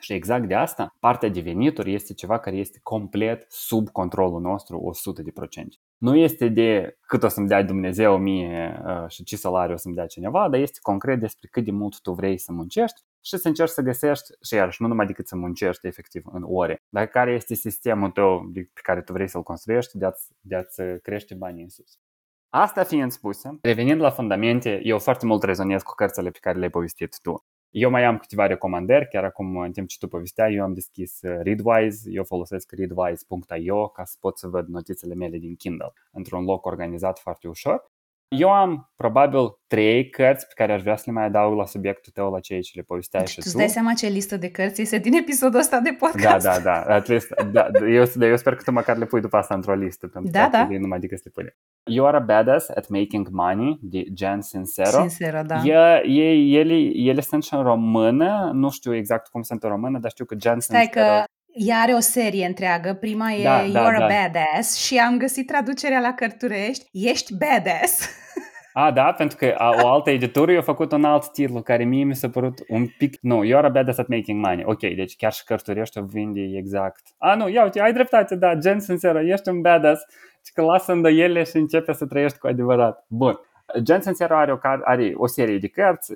[0.00, 4.92] Și exact de asta, partea de venituri este ceva care este complet sub controlul nostru
[5.22, 5.64] 100%.
[5.96, 9.94] Nu este de cât o să-mi dea Dumnezeu mie uh, și ce salariu o să-mi
[9.94, 13.48] dea cineva, dar este concret despre cât de mult tu vrei să muncești și să
[13.48, 17.32] încerci să găsești, și iarăși nu numai decât să muncești efectiv în ore, dar care
[17.32, 21.62] este sistemul tău pe care tu vrei să-l construiești de a-ți, de a-ți crește banii
[21.62, 21.98] în sus.
[22.48, 26.70] Asta fiind spusă, revenind la fundamente, eu foarte mult rezonez cu cărțile pe care le-ai
[26.70, 27.44] povestit tu.
[27.70, 31.20] Eu mai am câteva recomandări, chiar acum în timp ce tu povesteai, eu am deschis
[31.22, 36.44] uh, Readwise, eu folosesc readwise.io ca să pot să văd notițele mele din Kindle într-un
[36.44, 37.90] loc organizat foarte ușor.
[38.36, 42.12] Eu am probabil trei cărți pe care aș vrea să le mai adaug la subiectul
[42.14, 43.50] tău, la ceea ce le povesteai deci, și tu.
[43.50, 46.44] Tu dai seama ce listă de cărți este din episodul ăsta de podcast.
[46.44, 46.94] Da, da, da.
[46.94, 50.06] At least, da eu, eu sper că tu măcar le pui după asta într-o listă.
[50.06, 50.68] Pentru da, da.
[50.78, 51.56] Numai decât să le pui.
[51.84, 54.98] You are a badass at making money de Jen Sincero.
[54.98, 55.62] Sincero, da.
[55.64, 59.98] E, e, ele, ele sunt și în română, nu știu exact cum sunt în română,
[59.98, 61.06] dar știu că Jen Stai Sincero...
[61.06, 64.06] că ea are o serie întreagă, prima e Da, You're da, a da.
[64.06, 68.00] Badass și am găsit traducerea la cărturești, Ești Badass.
[68.72, 72.04] A, da, pentru că a, o altă editură a făcut un alt titlu care mie
[72.04, 73.18] mi s-a părut un pic...
[73.20, 74.64] Nu, you are a badass at making money.
[74.66, 77.02] Ok, deci chiar și cărturești o vinde exact.
[77.18, 80.00] A, nu, ia uite, ai dreptate, da, gen sinceră, ești un badass
[80.46, 83.04] și că lasă îndoielile și începe să trăiești cu adevărat.
[83.08, 83.40] Bun.
[83.82, 86.12] Gen Sincero are o, car- are o serie de cărți.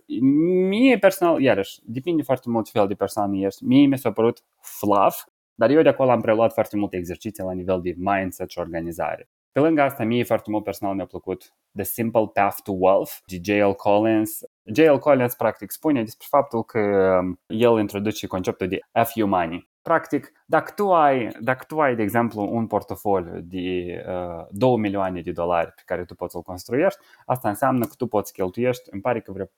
[0.68, 3.64] Mie personal, iarăși, depinde foarte mult ce fel de persoană ești.
[3.64, 7.52] Mie mi s-a părut fluff, dar eu de acolo am preluat foarte multe exerciții la
[7.52, 9.28] nivel de mindset și organizare.
[9.52, 13.38] Pe lângă asta, mie foarte mult personal mi-a plăcut The Simple Path to Wealth de
[13.42, 13.72] J.L.
[13.72, 14.40] Collins.
[14.62, 14.98] J.L.
[14.98, 16.78] Collins practic spune despre faptul că
[17.22, 19.68] um, el introduce conceptul de FU money.
[19.84, 25.20] Practic, dacă tu ai, dacă tu ai de exemplu, un portofoliu de uh, 2 milioane
[25.20, 29.02] de dolari pe care tu poți să-l construiești, asta înseamnă că tu poți cheltuiești, îmi
[29.02, 29.50] pare că vreo 40.000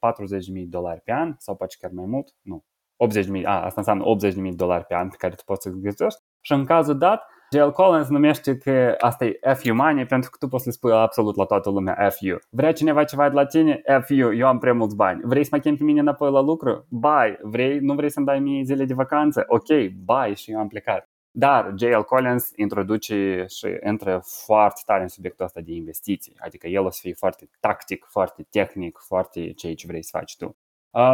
[0.52, 2.64] de dolari pe an, sau poate chiar mai mult, nu,
[3.40, 6.20] 80.000, a, asta înseamnă 80.000 de dolari pe an pe care tu poți să-l găsești
[6.40, 7.70] și în cazul dat, J.L.
[7.72, 11.44] Collins numește că asta e FU money pentru că tu poți să spui absolut la
[11.44, 12.38] toată lumea FU.
[12.50, 13.82] Vrea cineva ceva de la tine?
[14.02, 15.20] FU, eu am prea mulți bani.
[15.24, 16.86] Vrei să mă chem pe mine înapoi la lucru?
[16.88, 17.38] Bai.
[17.42, 19.44] Vrei, nu vrei să-mi dai mie zile de vacanță?
[19.46, 21.10] Ok, bai și eu am plecat.
[21.30, 22.02] Dar J.L.
[22.02, 26.36] Collins introduce și intră foarte tare în subiectul ăsta de investiții.
[26.38, 30.36] Adică el o să fie foarte tactic, foarte tehnic, foarte ceea ce vrei să faci
[30.36, 30.56] tu.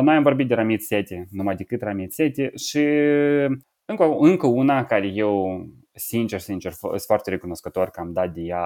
[0.03, 2.85] Noi am vorbit de Ramit Seti, numai decât Ramit Seti și
[3.85, 8.61] încă, încă una care eu sincer, sincer, sunt foarte recunoscător că am dat de ea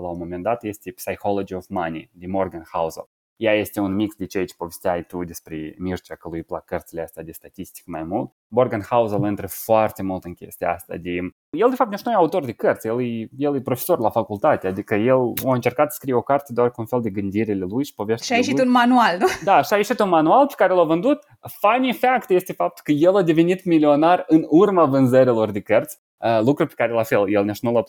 [0.00, 3.08] la un moment dat, este Psychology of Money, de Morgan Housel.
[3.36, 7.02] Ea este un mix de ceea ce povesteai tu despre Mircea, că lui plac cărțile
[7.02, 8.32] astea de statistică mai mult.
[8.48, 11.10] Morgan Housel intră foarte mult în chestia asta de...
[11.50, 14.10] El, de fapt, nici nu e autor de cărți, el e, el e profesor la
[14.10, 17.64] facultate, adică el a încercat să scrie o carte doar cu un fel de gândirile
[17.64, 18.66] lui și poveștile Și a ieșit lui.
[18.66, 19.26] un manual, nu?
[19.44, 21.18] Da, și a ieșit un manual pe care l-a vândut.
[21.60, 25.98] Funny fact este faptul că el a devenit milionar în urma vânzărilor de cărți,
[26.44, 27.82] lucru pe care la fel el nici nu l-a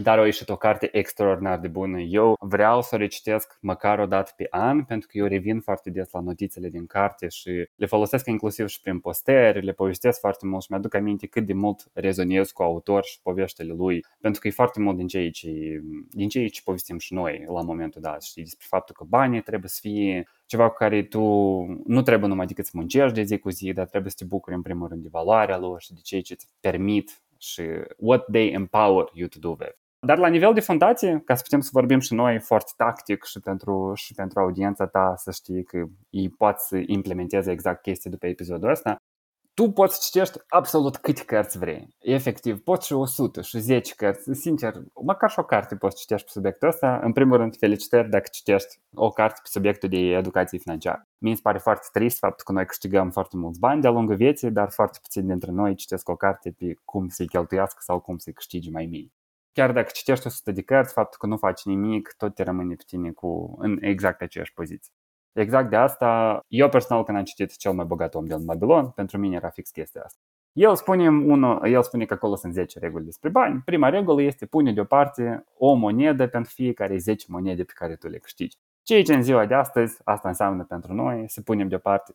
[0.00, 2.00] dar a ieșit o carte extraordinar de bună.
[2.00, 5.90] Eu vreau să o recitesc măcar o dată pe an, pentru că eu revin foarte
[5.90, 10.46] des la notițele din carte și le folosesc inclusiv și prin posteri, le povestesc foarte
[10.46, 14.48] mult și mi-aduc aminte cât de mult rezonez cu autor și poveștile lui, pentru că
[14.48, 18.22] e foarte mult din ceea ce, din ceea ce povestim și noi la momentul dat,
[18.22, 21.20] știi, despre faptul că banii trebuie să fie ceva cu care tu
[21.86, 24.56] nu trebuie numai decât să muncești de zi cu zi, dar trebuie să te bucuri
[24.56, 27.62] în primul rând de valoarea lor și de ceea ce îți permit și
[27.96, 29.81] what they empower you to do with.
[30.06, 33.40] Dar la nivel de fundație, ca să putem să vorbim și noi foarte tactic și
[33.40, 38.26] pentru, și pentru audiența ta să știi că ei pot să implementeze exact chestii după
[38.26, 38.96] episodul ăsta,
[39.54, 41.88] tu poți să citești absolut câte cărți vrei.
[41.98, 44.34] Efectiv, poți și 100 și 10 cărți.
[44.34, 47.00] Sincer, măcar și o carte poți citești pe subiectul ăsta.
[47.02, 51.02] În primul rând, felicitări dacă citești o carte pe subiectul de educație financiară.
[51.18, 54.50] Mi se pare foarte trist faptul că noi câștigăm foarte mulți bani de-a lungul vieții,
[54.50, 58.32] dar foarte puțini dintre noi citesc o carte pe cum să-i cheltuiască sau cum să-i
[58.32, 59.12] câștige mai mii
[59.52, 62.82] chiar dacă citești 100 de cărți, faptul că nu faci nimic, tot te rămâne pe
[62.86, 64.92] tine cu, în exact aceeași poziție.
[65.32, 69.18] Exact de asta, eu personal când am citit Cel mai bogat om din Babilon, pentru
[69.18, 70.20] mine era fix chestia asta.
[70.52, 73.62] El spune, uno, el spune că acolo sunt 10 reguli despre bani.
[73.64, 78.18] Prima regulă este pune deoparte o monedă pentru fiecare 10 monede pe care tu le
[78.18, 78.56] câștigi.
[78.82, 82.14] Ceea ce în ziua de astăzi, asta înseamnă pentru noi să punem deoparte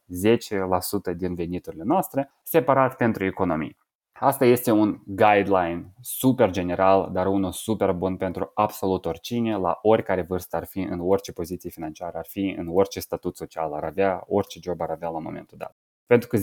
[1.13, 3.78] 10% din veniturile noastre, separat pentru economie.
[4.19, 10.21] Asta este un guideline super general, dar unul super bun pentru absolut oricine, la oricare
[10.21, 14.23] vârstă ar fi, în orice poziție financiară ar fi, în orice statut social ar avea,
[14.27, 15.75] orice job ar avea la momentul dat.
[16.06, 16.41] Pentru că 10%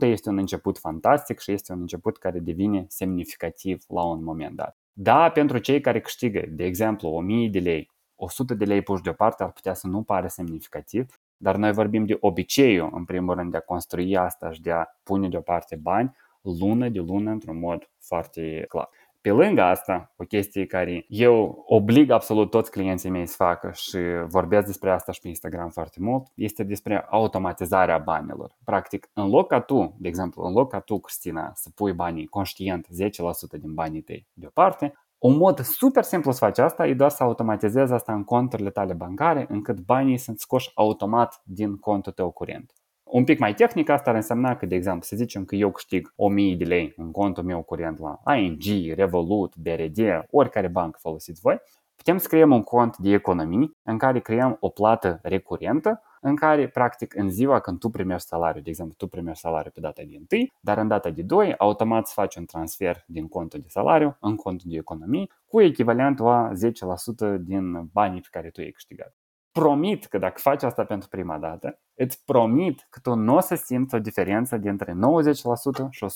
[0.00, 4.76] este un început fantastic și este un început care devine semnificativ la un moment dat.
[4.92, 9.42] Da, pentru cei care câștigă, de exemplu, 1000 de lei, 100 de lei puși deoparte
[9.42, 13.56] ar putea să nu pare semnificativ, dar noi vorbim de obiceiul, în primul rând, de
[13.56, 16.16] a construi asta și de a pune deoparte bani,
[16.60, 18.88] lună de lună într-un mod foarte clar.
[19.20, 23.98] Pe lângă asta, o chestie care eu oblig absolut toți clienții mei să facă și
[24.26, 28.56] vorbesc despre asta și pe Instagram foarte mult, este despre automatizarea banilor.
[28.64, 32.26] Practic, în loc ca tu, de exemplu, în loc ca tu, Cristina, să pui banii
[32.26, 32.90] conștient 10%
[33.60, 37.92] din banii tăi deoparte, un mod super simplu să faci asta e doar să automatizezi
[37.92, 42.72] asta în conturile tale bancare, încât banii sunt scoși automat din contul tău curent.
[43.14, 46.12] Un pic mai tehnic, asta ar însemna că, de exemplu, să zicem că eu câștig
[46.16, 49.98] 1000 de lei în contul meu curent la ING, Revolut, BRD,
[50.30, 51.60] oricare bancă folosiți voi,
[51.96, 56.68] putem să creăm un cont de economii în care creăm o plată recurentă în care,
[56.68, 60.20] practic, în ziua când tu primești salariu, de exemplu, tu primești salariu pe data de
[60.32, 64.16] 1, dar în data de 2, automat să faci un transfer din contul de salariu
[64.20, 66.52] în contul de economii cu echivalentul a
[67.36, 69.14] 10% din banii pe care tu ai câștigat
[69.58, 73.54] promit că dacă faci asta pentru prima dată, îți promit că tu nu o să
[73.54, 74.94] simți o diferență dintre 90%
[75.90, 76.08] și 100%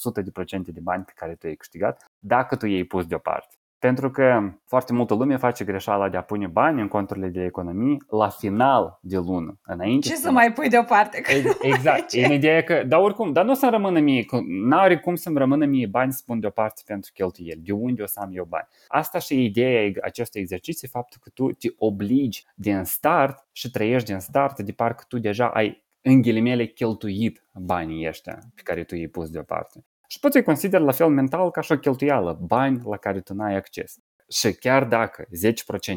[0.64, 3.57] de bani pe care tu ai câștigat dacă tu i-ai pus deoparte.
[3.78, 8.02] Pentru că foarte multă lume face greșeala de a pune bani în conturile de economii
[8.10, 9.58] la final de lună.
[9.62, 11.22] Înainte Ce să mai pui deoparte?
[11.60, 12.12] Exact.
[12.14, 15.64] e în ideea că, dar oricum, dar nu să rămână mie, n-are cum să-mi rămână
[15.64, 17.60] mie bani să pun deoparte pentru cheltuieli.
[17.60, 18.66] De unde o să am eu bani?
[18.88, 24.10] Asta și e ideea acestui exercițiu, faptul că tu te obligi din start și trăiești
[24.10, 28.94] din start de parcă tu deja ai în ghilimele cheltuit banii ăștia pe care tu
[28.94, 32.82] i-ai pus deoparte și poți să-i consideri la fel mental ca și o cheltuială, bani
[32.84, 33.98] la care tu n-ai acces.
[34.30, 35.28] Și chiar dacă 10%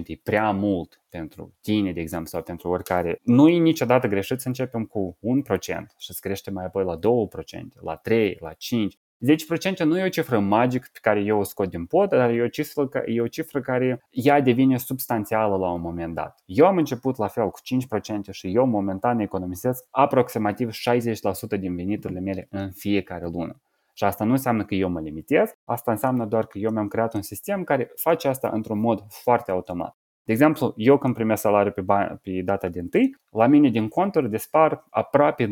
[0.05, 4.47] e prea mult pentru tine, de exemplu, sau pentru oricare, nu e niciodată greșit să
[4.47, 5.21] începem cu 1%
[5.97, 6.99] și să creștem mai apoi la 2%,
[7.81, 8.55] la 3%, la 5%.
[9.75, 12.41] 10% nu e o cifră magică pe care eu o scot din pot, dar e
[12.41, 16.41] o cifră, e o cifră care ea devine substanțială la un moment dat.
[16.45, 17.59] Eu am început la fel cu
[18.29, 20.69] 5% și eu momentan economisesc aproximativ
[21.55, 23.61] 60% din veniturile mele în fiecare lună.
[24.01, 27.13] Și asta nu înseamnă că eu mă limitez, asta înseamnă doar că eu mi-am creat
[27.13, 29.97] un sistem care face asta într-un mod foarte automat.
[30.23, 33.87] De exemplu, eu când primesc salariul pe, bani, pe data din 1, la mine din
[33.87, 35.49] conturi dispar aproape 90%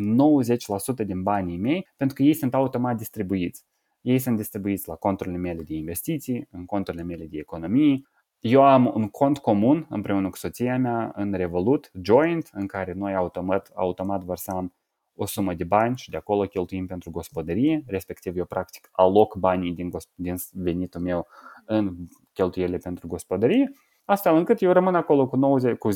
[1.06, 3.66] din banii mei pentru că ei sunt automat distribuiți.
[4.02, 8.02] Ei sunt distribuiți la conturile mele de investiții, în conturile mele de economie,
[8.40, 13.16] Eu am un cont comun împreună cu soția mea în Revolut, joint, în care noi
[13.16, 14.74] automat, automat vărsam
[15.22, 19.74] o sumă de bani și de acolo cheltuim pentru gospodărie, respectiv eu practic aloc banii
[19.74, 21.28] din, din venitul meu
[21.66, 21.96] în
[22.34, 23.72] cheltuielile pentru gospodărie,
[24.06, 25.94] astfel încât eu rămân acolo cu, 90, cu 10%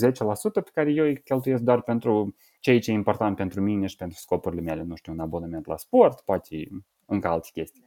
[0.54, 4.18] pe care eu îi cheltuiesc doar pentru ceea ce e important pentru mine și pentru
[4.18, 6.68] scopurile mele, nu știu, un abonament la sport, poate
[7.06, 7.84] încă alte chestii.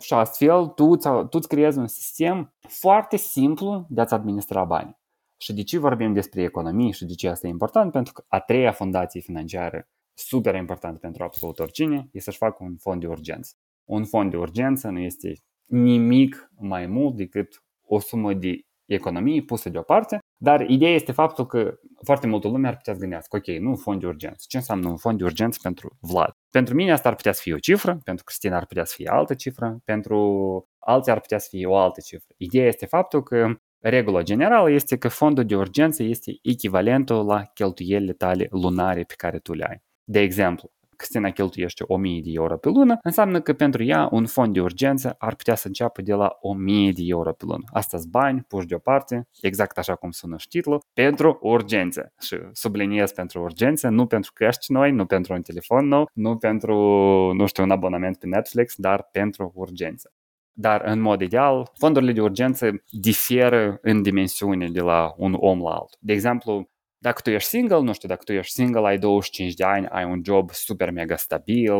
[0.00, 4.98] Și astfel tu, tu îți creezi un sistem foarte simplu de a-ți administra banii.
[5.36, 7.92] Și de ce vorbim despre economie și de ce asta e important?
[7.92, 9.88] Pentru că a treia fundație financiară
[10.18, 13.52] super important pentru absolut oricine e să-și facă un fond de urgență.
[13.84, 15.32] Un fond de urgență nu este
[15.64, 21.78] nimic mai mult decât o sumă de economie pusă deoparte, dar ideea este faptul că
[22.04, 24.44] foarte multă lume ar putea să gândească, ok, nu un fond de urgență.
[24.48, 26.30] Ce înseamnă un fond de urgență pentru Vlad?
[26.50, 29.08] Pentru mine asta ar putea să fie o cifră, pentru Cristina ar putea să fie
[29.08, 30.18] altă cifră, pentru
[30.78, 32.34] alții ar putea să fie o altă cifră.
[32.36, 38.12] Ideea este faptul că regula generală este că fondul de urgență este echivalentul la cheltuielile
[38.12, 39.86] tale lunare pe care tu le ai.
[40.10, 44.52] De exemplu, Cristina cheltuiește 1000 de euro pe lună, înseamnă că pentru ea un fond
[44.52, 47.64] de urgență ar putea să înceapă de la 1000 de euro pe lună.
[47.72, 52.12] Asta sunt bani puși deoparte, exact așa cum sună și titlul, pentru urgență.
[52.20, 56.74] Și subliniez pentru urgență, nu pentru căști noi, nu pentru un telefon nou, nu pentru,
[57.32, 60.12] nu știu, un abonament pe Netflix, dar pentru urgență.
[60.52, 65.70] Dar, în mod ideal, fondurile de urgență diferă în dimensiune de la un om la
[65.70, 65.98] altul.
[66.00, 69.64] De exemplu, dacă tu ești single, nu știu, dacă tu ești single, ai 25 de
[69.64, 71.72] ani, ai un job super mega stabil,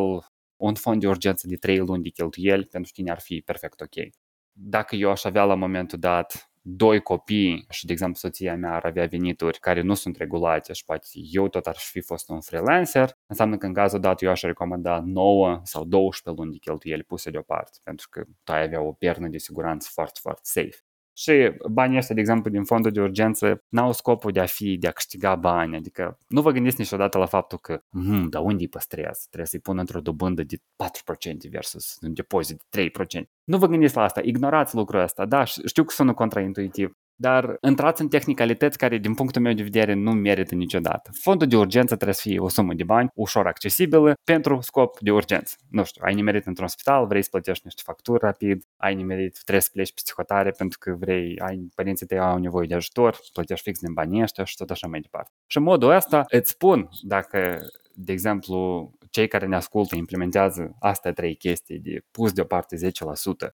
[0.57, 4.09] un fond de urgență de 3 luni de cheltuieli, pentru tine ar fi perfect ok.
[4.53, 8.85] Dacă eu aș avea la momentul dat doi copii și, de exemplu, soția mea ar
[8.85, 13.13] avea venituri care nu sunt regulate și poate eu tot aș fi fost un freelancer,
[13.27, 17.31] înseamnă că în cazul dat eu aș recomanda 9 sau 12 luni de cheltuieli puse
[17.31, 20.88] deoparte, pentru că tu ai avea o pernă de siguranță foarte, foarte safe.
[21.21, 24.87] Și banii ăștia, de exemplu, din fondul de urgență, n-au scopul de a fi, de
[24.87, 25.77] a câștiga bani.
[25.77, 29.21] Adică nu vă gândiți niciodată la faptul că, hmm, dar unde îi păstrează?
[29.27, 32.91] Trebuie să-i pun într-o dobândă de 4% versus un depozit de
[33.21, 33.31] 3%.
[33.45, 35.27] Nu vă gândiți la asta, ignorați lucrul ăsta.
[35.27, 39.95] Da, știu că sună contraintuitiv, dar intrați în tehnicalități care, din punctul meu de vedere,
[39.95, 41.11] nu merită niciodată.
[41.21, 45.11] Fondul de urgență trebuie să fie o sumă de bani ușor accesibilă pentru scop de
[45.11, 45.57] urgență.
[45.71, 49.61] Nu știu, ai nimerit într-un spital, vrei să plătești niște facturi rapid, ai nimerit, trebuie
[49.61, 53.81] să pleci psihotare pentru că vrei, ai, părinții tăi au nevoie de ajutor, plătești fix
[53.81, 55.31] din banii ăștia și tot așa mai departe.
[55.47, 57.61] Și în modul ăsta îți spun dacă
[58.01, 62.81] de exemplu, cei care ne ascultă implementează astea trei chestii de pus deoparte 10%,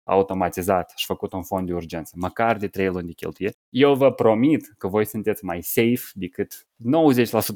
[0.03, 4.11] automatizat și făcut un fond de urgență, măcar de 3 luni de cheltuie, eu vă
[4.11, 6.67] promit că voi sunteți mai safe decât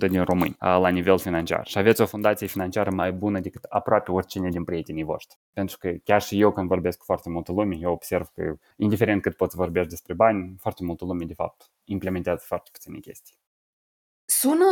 [0.07, 4.11] 90% din români la nivel financiar și aveți o fundație financiară mai bună decât aproape
[4.11, 5.37] oricine din prietenii voștri.
[5.53, 9.21] Pentru că chiar și eu când vorbesc cu foarte multă lume, eu observ că indiferent
[9.21, 13.35] cât poți vorbești despre bani, foarte multă lume de fapt implementează foarte puține chestii.
[14.25, 14.65] Sună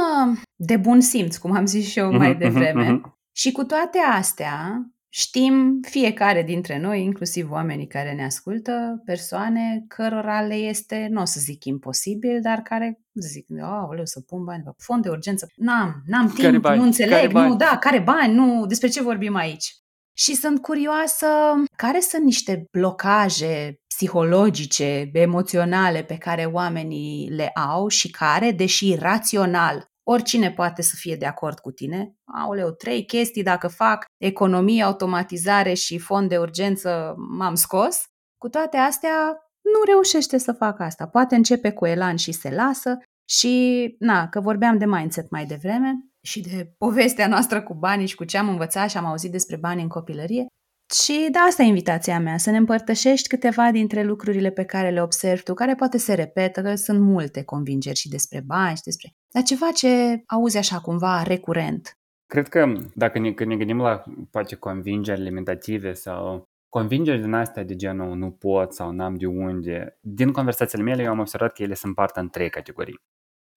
[0.56, 3.02] de bun simț, cum am zis și eu mai mhm, mhm, devreme.
[3.36, 3.42] Mhm.
[3.42, 10.42] Și cu toate astea, știm fiecare dintre noi, inclusiv oamenii care ne ascultă, persoane cărora
[10.42, 14.70] le este, nu o să zic imposibil, dar care zic, oh, să pun bani pe
[14.78, 15.48] fond de urgență.
[15.56, 16.78] N-am, n-am timp, care bani?
[16.78, 19.76] nu înțeleg, care nu, da, care bani, nu, despre ce vorbim aici?
[20.18, 21.28] Și sunt curioasă
[21.76, 29.95] care sunt niște blocaje psihologice, emoționale pe care oamenii le au și care, deși rațional,
[30.08, 32.16] oricine poate să fie de acord cu tine.
[32.44, 38.04] Aoleu, trei chestii dacă fac economie, automatizare și fond de urgență m-am scos.
[38.38, 39.18] Cu toate astea,
[39.62, 41.08] nu reușește să facă asta.
[41.08, 42.98] Poate începe cu elan și se lasă
[43.30, 48.16] și, na, că vorbeam de mindset mai devreme și de povestea noastră cu banii și
[48.16, 50.48] cu ce am învățat și am auzit despre bani în copilărie,
[50.94, 55.02] și da, asta e invitația mea, să ne împărtășești câteva dintre lucrurile pe care le
[55.02, 59.10] observi tu, care poate se repetă, că sunt multe convingeri și despre bani și despre...
[59.36, 61.98] Dar ceva ce auzi așa cumva recurent.
[62.26, 67.64] Cred că dacă ne, când ne gândim la poate convingeri limitative sau convingeri din astea
[67.64, 71.64] de genul nu pot sau n-am de unde, din conversațiile mele eu am observat că
[71.64, 73.00] ele se împartă în trei categorii.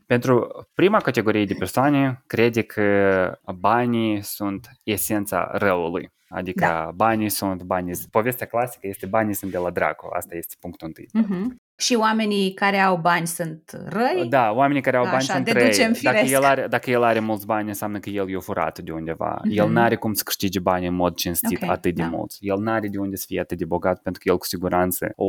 [0.06, 6.12] Pentru prima categorie de persoane, crede că banii sunt esența răului.
[6.28, 6.90] Adică da.
[6.94, 7.94] banii sunt banii.
[8.10, 10.08] Povestea clasică este banii sunt de la dracu.
[10.12, 11.08] Asta este punctul întâi.
[11.22, 11.67] Uh-huh.
[11.80, 14.26] Și oamenii care au bani sunt răi?
[14.28, 15.94] Da, oamenii care au bani Așa, sunt răi.
[16.02, 19.40] Dacă el, are, dacă el are mulți bani, înseamnă că el i-a furat de undeva.
[19.40, 19.50] Uh-huh.
[19.50, 22.08] El n-are cum să câștige bani în mod cinstit okay, atât de da.
[22.08, 22.38] mulți.
[22.40, 25.26] El n-are de unde să fie atât de bogat pentru că el cu siguranță o,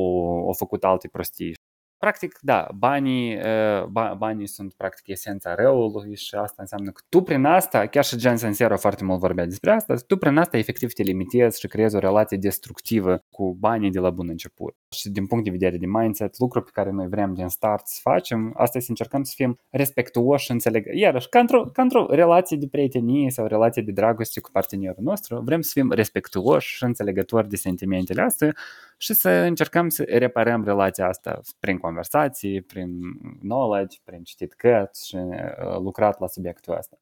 [0.47, 1.53] o făcut alte prostii
[1.99, 7.45] Practic, da, banii, uh, banii sunt practic esența răului și asta înseamnă că tu prin
[7.45, 11.03] asta, chiar și Jensen Sero foarte mult vorbea despre asta, tu prin asta efectiv te
[11.03, 14.75] limitezi și creezi o relație destructivă cu banii de la bun început.
[14.89, 17.99] Și din punct de vedere de mindset, lucruri pe care noi vrem din start să
[18.01, 20.85] facem, asta e să încercăm să fim respectuoși și înțeleg.
[20.93, 25.41] Iarăși, ca într-o, ca într-o relație de prietenie sau relație de dragoste cu partenerul nostru,
[25.45, 28.55] vrem să fim respectuoși și înțelegători de sentimentele astea
[29.01, 32.99] și să încercăm să reparăm relația asta prin conversații, prin
[33.39, 36.97] knowledge, prin citit cărți și uh, lucrat la subiectul ăsta.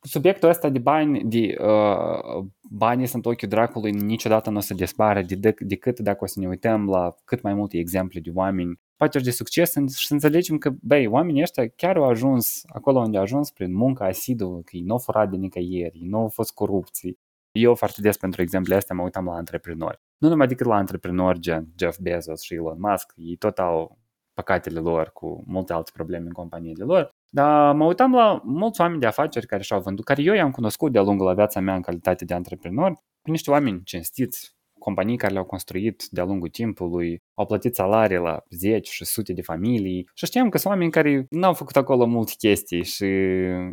[0.00, 5.22] Subiectul ăsta de bani, de uh, banii sunt ochiul dracului, niciodată nu o să dispare
[5.22, 9.18] de, decât dacă o să ne uităm la cât mai multe exemple de oameni poate
[9.18, 13.22] de succes și să înțelegem că, băi, oamenii ăștia chiar au ajuns acolo unde au
[13.22, 16.52] ajuns prin munca asiduă, că ei nu au furat de nicăieri, ei nu au fost
[16.52, 17.18] corupții.
[17.52, 21.38] Eu foarte des pentru exemple astea mă uitam la antreprenori nu numai decât la antreprenori
[21.40, 23.98] gen Jeff Bezos și Elon Musk, ei tot au
[24.32, 29.00] păcatele lor cu multe alte probleme în companiile lor, dar mă uitam la mulți oameni
[29.00, 31.80] de afaceri care și-au vândut, care eu i-am cunoscut de-a lungul la viața mea în
[31.80, 32.92] calitate de antreprenor,
[33.22, 34.55] niște oameni cinstiți,
[34.86, 39.42] companii care le-au construit de-a lungul timpului, au plătit salarii la zeci și sute de
[39.42, 43.04] familii și știam că sunt oameni care n-au făcut acolo multe chestii și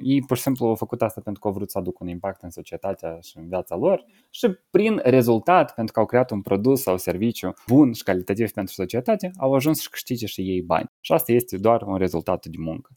[0.02, 2.42] ei pur și simplu au făcut asta pentru că au vrut să aducă un impact
[2.42, 6.82] în societatea și în viața lor și prin rezultat, pentru că au creat un produs
[6.82, 10.92] sau serviciu bun și calitativ pentru societate, au ajuns să câștige și ei bani.
[11.00, 12.90] Și asta este doar un rezultat de muncă.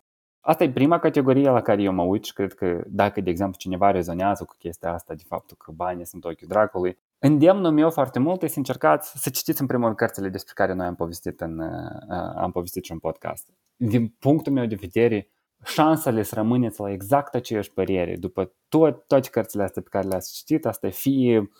[0.49, 3.57] Asta e prima categorie la care eu mă uit și cred că dacă, de exemplu,
[3.59, 8.19] cineva rezonează cu chestia asta de faptul că banii sunt ochiul dracului, Îndemnul meu foarte
[8.19, 11.41] mult este să încercați să citiți în primul rând cărțile despre care noi am povestit
[11.41, 13.49] în, uh, am povestit și în podcast.
[13.77, 15.31] Din punctul meu de vedere,
[15.65, 20.35] șansele să rămâneți la exact aceeași părere după tot, toate cărțile astea pe care le-ați
[20.35, 21.51] citit, asta fie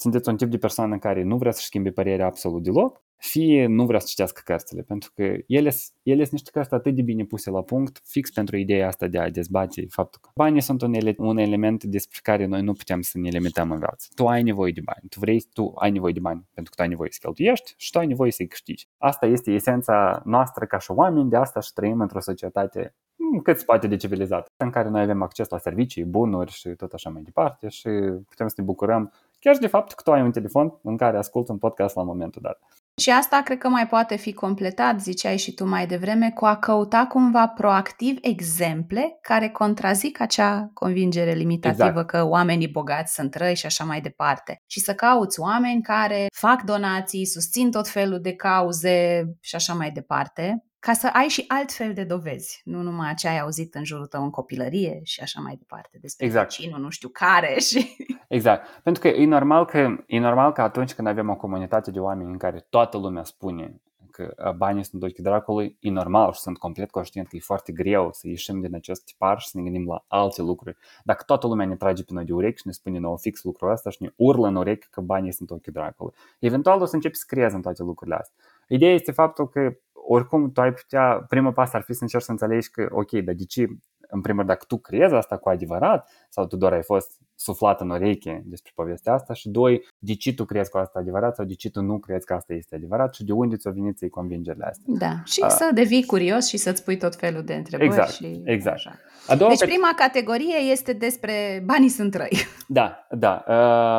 [0.00, 3.86] sunteți un tip de persoană care nu vrea să schimbe părerea absolut deloc, fie nu
[3.86, 5.72] vrea să citească cărțile, pentru că ele,
[6.02, 9.18] ele sunt niște cărți atât de bine puse la punct, fix pentru ideea asta de
[9.18, 13.00] a dezbate faptul că banii sunt un, ele, un element despre care noi nu putem
[13.00, 14.08] să ne limităm în viață.
[14.14, 16.82] Tu ai nevoie de bani, tu vrei, tu ai nevoie de bani pentru că tu
[16.82, 18.88] ai nevoie să cheltuiești și tu ai nevoie să-i câștigi.
[18.98, 23.58] Asta este esența noastră ca și oameni, de asta și trăim într-o societate hmm, cât
[23.58, 27.10] se poate de civilizată, în care noi avem acces la servicii, bunuri și tot așa
[27.10, 27.88] mai departe și
[28.28, 31.16] putem să ne bucurăm chiar și de faptul că tu ai un telefon în care
[31.16, 32.58] asculti un podcast la momentul dat.
[32.96, 36.56] Și asta cred că mai poate fi completat, ziceai și tu mai devreme, cu a
[36.56, 42.10] căuta cumva proactiv exemple care contrazic acea convingere limitativă exact.
[42.10, 44.62] că oamenii bogați sunt răi și așa mai departe.
[44.66, 49.90] Și să cauți oameni care fac donații, susțin tot felul de cauze și așa mai
[49.90, 53.84] departe, ca să ai și alt fel de dovezi, nu numai ce ai auzit în
[53.84, 56.56] jurul tău în copilărie și așa mai departe, despre exact.
[56.56, 57.96] vecinul, nu știu care și...
[58.30, 62.00] Exact, pentru că e normal că, e normal că atunci când avem o comunitate de
[62.00, 66.58] oameni în care toată lumea spune că banii sunt ochii dracului, e normal și sunt
[66.58, 69.86] complet conștient că e foarte greu să ieșim din acest tipar și să ne gândim
[69.86, 70.76] la alte lucruri.
[71.04, 73.70] Dacă toată lumea ne trage pe noi de urechi și ne spune nouă fix lucrul
[73.70, 77.16] ăsta și ne urlă în urechi că banii sunt ochii dracului, eventual o să începi
[77.16, 78.36] să creezi în toate lucrurile astea.
[78.68, 82.30] Ideea este faptul că oricum tu ai putea, primul pas ar fi să încerci să
[82.30, 83.66] înțelegi că, ok, dar de ce,
[84.10, 87.80] în primul rând, dacă tu crezi asta cu adevărat sau tu doar ai fost suflat
[87.80, 91.34] în ureche despre povestea asta și doi, de ce tu crezi că asta e adevărat
[91.34, 93.98] sau de ce tu nu crezi că asta este adevărat și de unde ți-o venit
[93.98, 94.94] să-i convingerile astea.
[94.98, 97.88] Da, și uh, să devii curios și să-ți pui tot felul de întrebări.
[97.88, 98.76] Exact, și exact.
[98.76, 98.98] Așa.
[99.26, 102.38] A doua deci prima categorie este despre banii sunt răi.
[102.68, 103.36] Da, da.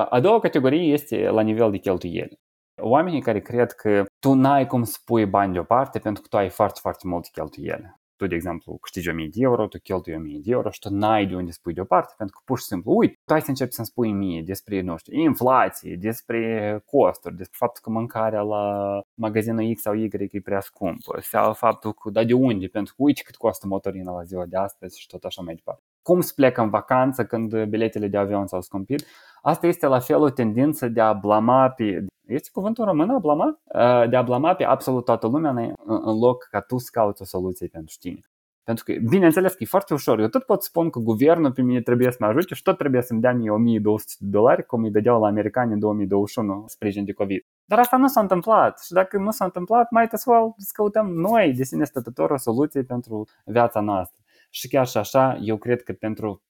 [0.09, 2.39] A doua categorie este la nivel de cheltuieli
[2.82, 6.49] oamenii care cred că tu n-ai cum să pui bani deoparte pentru că tu ai
[6.49, 7.99] foarte, foarte multe cheltuieli.
[8.22, 11.26] Tu, de exemplu, câștigi 1000 de euro, tu cheltui 1000 de euro și tu n-ai
[11.26, 13.74] de unde să pui deoparte pentru că pur și simplu, uite, tu ai să începi
[13.74, 19.74] să-mi spui mie despre, nu știu, inflație, despre costuri, despre faptul că mâncarea la magazinul
[19.74, 23.22] X sau Y e prea scumpă, sau faptul că, da, de unde, pentru că uite
[23.26, 25.82] cât costă motorina la ziua de astăzi și tot așa mai departe.
[26.01, 29.05] Cum să plec în vacanță când biletele de avion s-au scumpit?
[29.41, 33.60] Asta este la fel o tendință de a blama pe este cuvântul român, a blama?
[33.64, 37.26] Uh, de a blama pe absolut toată lumea în loc ca tu să cauți o
[37.26, 38.20] soluție pentru tine.
[38.64, 40.20] Pentru că, bineînțeles că e foarte ușor.
[40.20, 43.02] Eu tot pot spun că guvernul pe mine trebuie să mă ajute și tot trebuie
[43.02, 47.12] să-mi dea mie 1200 de dolari, cum îi dădeau la americani în 2021 sprijin de
[47.14, 47.46] COVID.
[47.66, 51.08] Dar asta nu s-a întâmplat și dacă nu s-a întâmplat, mai as well să căutăm
[51.14, 54.18] noi de sine stătător o soluție pentru viața noastră.
[54.50, 56.42] Și chiar și așa, eu cred că pentru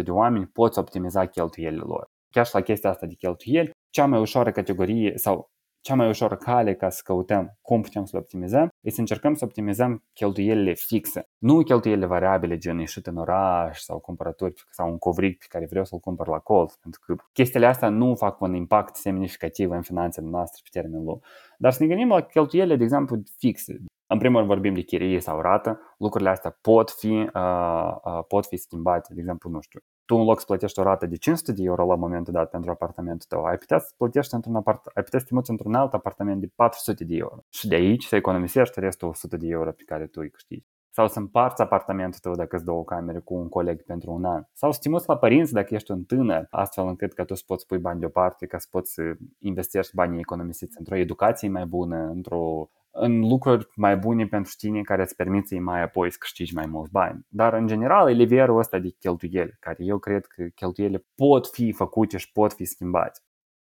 [0.00, 2.10] 99% de oameni poți optimiza cheltuielile lor.
[2.32, 6.36] Chiar și la chestia asta de cheltuieli, cea mai ușoară categorie sau cea mai ușoară
[6.36, 10.74] cale ca să căutăm cum putem să le optimizăm e să încercăm să optimizăm cheltuielile
[10.74, 15.66] fixe, nu cheltuielile variabile gen ieșit în oraș sau cumpărături sau un covric pe care
[15.70, 19.82] vreau să-l cumpăr la colț, pentru că chestiile astea nu fac un impact semnificativ în
[19.82, 21.24] finanțele noastre pe termen lung.
[21.58, 23.80] Dar să ne gândim la cheltuielile, de exemplu, fixe.
[24.06, 28.46] În primul rând vorbim de chirie sau rată, lucrurile astea pot fi, uh, uh, pot
[28.46, 29.14] fi schimbate.
[29.14, 31.86] De exemplu, nu știu, tu în loc să plătești o rată de 500 de euro
[31.86, 35.24] la momentul dat pentru apartamentul tău, ai putea să plătești într-un apart- ai putea să
[35.28, 37.44] te muți într-un alt apartament de 400 de euro.
[37.48, 40.66] Și de aici să economisești restul 100 de euro pe care tu îi câștigi.
[40.94, 44.42] Sau să împarți apartamentul tău dacă îți două camere cu un coleg pentru un an.
[44.52, 47.42] Sau să te muți la părinți dacă ești un tânăr, astfel încât că tu să
[47.46, 49.02] poți pui bani deoparte, ca să poți să
[49.38, 55.02] investești banii economisiți într-o educație mai bună, într-o în lucruri mai bune pentru tine care
[55.02, 57.26] îți permit să mai apoi să câștigi mai mulți bani.
[57.28, 61.72] Dar în general e nivelul ăsta de cheltuieli, care eu cred că cheltuielile pot fi
[61.72, 63.20] făcute și pot fi schimbate.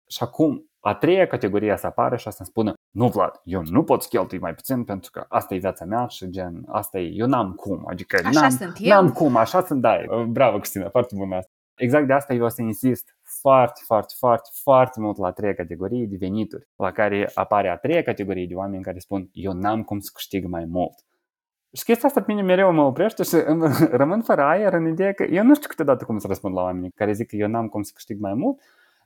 [0.08, 3.84] Și acum, a treia categorie să apară și asta îmi spună, nu Vlad, eu nu
[3.84, 7.12] pot să cheltui mai puțin pentru că asta e viața mea și gen, asta e,
[7.14, 8.90] eu n-am cum, adică așa n-am, sunt eu.
[8.90, 9.98] n-am cum, așa sunt, da,
[10.28, 11.52] bravo Cristina, foarte bună asta.
[11.76, 15.54] Exact de asta eu o să insist foarte, foarte, foarte, foarte mult la a treia
[15.54, 19.84] categorie de venituri, la care apare a treia categorie de oameni care spun eu n-am
[19.84, 20.94] cum să câștig mai mult.
[21.74, 23.36] Și chestia asta pe mine mereu mă oprește și
[24.02, 26.92] rămân fără aer în ideea că eu nu știu câteodată cum să răspund la oamenii
[26.96, 28.62] care zic că eu n-am cum să câștig mai mult,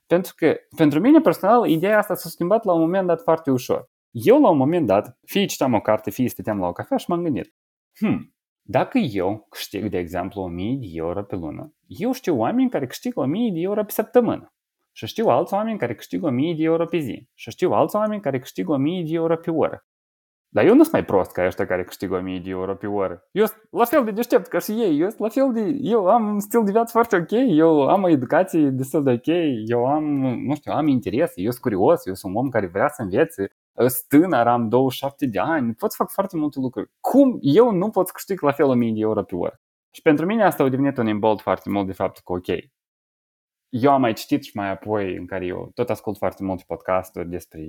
[0.08, 3.90] pentru că pentru mine personal ideea asta s-a schimbat la un moment dat foarte ușor.
[4.12, 7.10] Eu la un moment dat, fie citeam o carte, fie stăteam la o cafea și
[7.10, 7.54] m-am gândit,
[8.00, 8.34] hmm,
[8.70, 13.20] dacă eu câștig, de exemplu, 1000 de euro pe lună, eu știu oameni care câștigă
[13.20, 14.54] 1000 de euro pe săptămână.
[14.92, 17.28] Și știu alți oameni care câștigă 1000 de euro pe zi.
[17.34, 19.86] Și știu alți oameni care câștigă 1000 de euro pe oră.
[20.50, 23.28] Dar eu nu sunt mai prost ca ăștia care câștigă 1000 de euro pe oră.
[23.32, 25.00] Eu sunt la fel de deștept ca și ei.
[25.00, 25.78] Eu sunt la fel de...
[25.82, 27.32] Eu am un stil de viață foarte ok.
[27.48, 29.28] Eu am o educație destul de ok.
[29.66, 30.04] Eu am,
[30.46, 31.32] nu știu, am interes.
[31.36, 32.06] Eu sunt curios.
[32.06, 33.48] Eu sunt un om care vrea să învețe
[34.08, 36.92] tânăr, am 27 de ani, pot să fac foarte multe lucruri.
[37.00, 39.60] Cum eu nu pot să câștig la fel 1000 de euro pe oră?
[39.92, 42.58] Și pentru mine asta a devenit un imbold foarte mult de faptul că, ok,
[43.70, 47.30] eu am mai citit și mai apoi în care eu tot ascult foarte multe podcasturi
[47.30, 47.62] despre,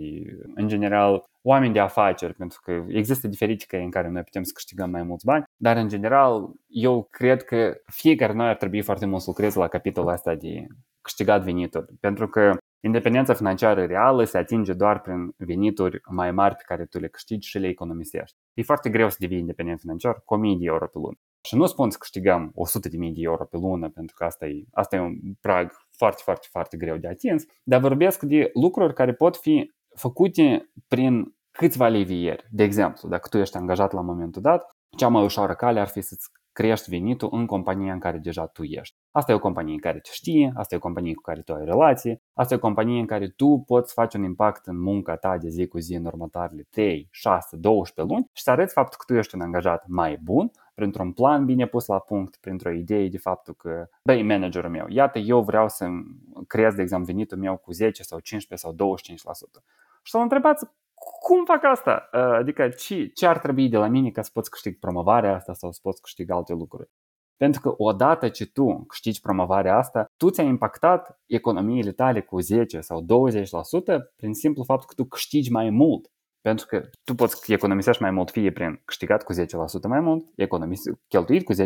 [0.54, 4.52] în general, oameni de afaceri, pentru că există diferite căi în care noi putem să
[4.54, 9.06] câștigăm mai mulți bani, dar în general eu cred că fiecare noi ar trebui foarte
[9.06, 10.66] mult să lucreze la capitolul ăsta de
[11.00, 16.62] câștigat venituri, pentru că Independența financiară reală se atinge doar prin venituri mai mari pe
[16.66, 18.36] care tu le câștigi și le economisești.
[18.54, 21.18] E foarte greu să devii independent financiar cu 1000 de euro pe lună.
[21.42, 24.46] Și nu spun să câștigăm 100 de mii de euro pe lună, pentru că asta
[24.46, 28.94] e, asta e un prag foarte, foarte, foarte greu de atins, dar vorbesc de lucruri
[28.94, 32.46] care pot fi făcute prin câțiva levieri.
[32.50, 36.00] De exemplu, dacă tu ești angajat la momentul dat, cea mai ușoară cale ar fi
[36.00, 36.28] să-ți
[36.58, 38.96] crești venitul în compania în care deja tu ești.
[39.10, 41.64] Asta e o companie care te știe, asta e o companie cu care tu ai
[41.64, 45.36] relație, asta e o companie în care tu poți face un impact în munca ta
[45.36, 49.04] de zi cu zi în următoarele 3, 6, 12 luni și să arăți faptul că
[49.12, 53.18] tu ești un angajat mai bun, printr-un plan bine pus la punct, printr-o idee de
[53.18, 55.88] faptul că, băi, managerul meu, iată, eu vreau să
[56.46, 59.62] creez, de exemplu, venitul meu cu 10 sau 15 sau 25%.
[60.02, 60.64] Și să-l întrebați
[61.20, 62.08] cum fac asta?
[62.12, 65.54] Uh, adică ce, ce ar trebui de la mine ca să poți câștig promovarea asta
[65.54, 66.90] sau să poți câștiga alte lucruri?
[67.36, 72.80] Pentru că odată ce tu câștigi promovarea asta, tu ți-ai impactat economiile tale cu 10
[72.80, 73.06] sau 20%
[74.16, 78.30] prin simplu fapt că tu câștigi mai mult pentru că tu poți economisești mai mult
[78.30, 79.36] fie prin câștigat cu 10%
[79.88, 81.56] mai mult, economis, cheltuit cu 10%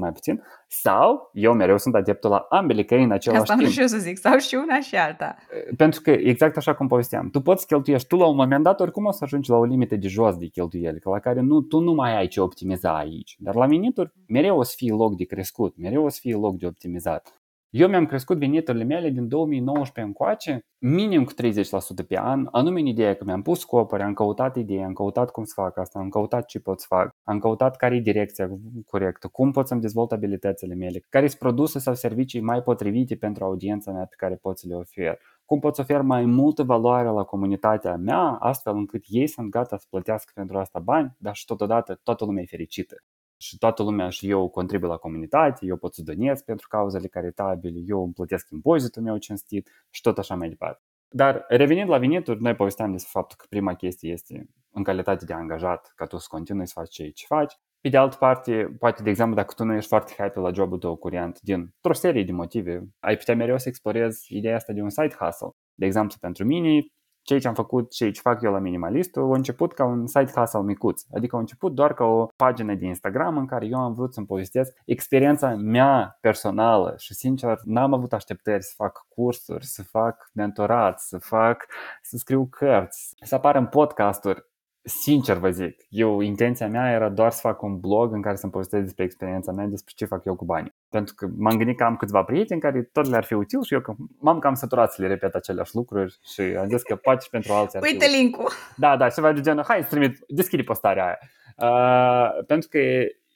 [0.00, 3.66] mai puțin, sau eu mereu sunt adeptul la ambele căi în același Asta timp.
[3.66, 5.36] nu știu să zic, sau și una și alta.
[5.76, 9.04] Pentru că exact așa cum povesteam, tu poți cheltuiești, tu la un moment dat oricum
[9.04, 11.92] o să ajungi la o limită de jos de cheltuieli, la care nu, tu nu
[11.92, 13.36] mai ai ce optimiza aici.
[13.38, 16.56] Dar la venituri mereu o să fie loc de crescut, mereu o să fie loc
[16.56, 17.37] de optimizat.
[17.70, 22.86] Eu mi-am crescut veniturile mele din 2019 încoace, minim cu 30% pe an, anume în
[22.86, 26.08] ideea că mi-am pus scopuri, am căutat idei, am căutat cum să fac asta, am
[26.08, 28.48] căutat ce pot să fac, am căutat care e direcția
[28.86, 33.44] corectă, cum pot să-mi dezvolt abilitățile mele, care sunt produse sau servicii mai potrivite pentru
[33.44, 37.08] audiența mea pe care pot să le ofer, cum pot să ofer mai multă valoare
[37.08, 41.44] la comunitatea mea, astfel încât ei sunt gata să plătească pentru asta bani, dar și
[41.44, 42.96] totodată toată lumea e fericită
[43.38, 47.80] și toată lumea și eu contribuie la comunitate, eu pot să donez pentru cauzele caritabile,
[47.86, 50.82] eu îmi plătesc impozitul meu cinstit și tot așa mai departe.
[51.08, 55.32] Dar revenind la venituri, noi povesteam despre faptul că prima chestie este în calitate de
[55.32, 57.54] angajat, ca tu să continui să faci ce faci.
[57.80, 60.78] Pe de altă parte, poate, de exemplu, dacă tu nu ești foarte happy la jobul
[60.78, 64.82] tău curent, din o serie de motive, ai putea mereu să explorezi ideea asta de
[64.82, 65.50] un side hustle.
[65.74, 66.86] De exemplu, pentru mine,
[67.28, 70.32] ceea ce am făcut, ceea ce fac eu la minimalistul, a început ca un site
[70.34, 71.02] hustle micuț.
[71.14, 74.26] Adică a început doar ca o pagină de Instagram în care eu am vrut să-mi
[74.26, 81.00] povestesc experiența mea personală și sincer n-am avut așteptări să fac cursuri, să fac mentorat,
[81.00, 81.66] să fac,
[82.02, 84.46] să scriu cărți, să apar în podcasturi
[84.82, 88.52] sincer vă zic, eu, intenția mea era doar să fac un blog în care să-mi
[88.52, 90.77] povestesc despre experiența mea, despre ce fac eu cu banii.
[90.88, 93.80] Pentru că m-am gândit că am câțiva prieteni care tot le-ar fi util și eu
[93.80, 97.30] că m-am cam săturat să le repet aceleași lucruri și am zis că poate și
[97.30, 98.52] pentru alții ar Uite fi link-ul!
[98.76, 101.18] Da, da, ceva de genul, hai să trimit, deschide postarea aia.
[101.56, 102.78] Uh, pentru că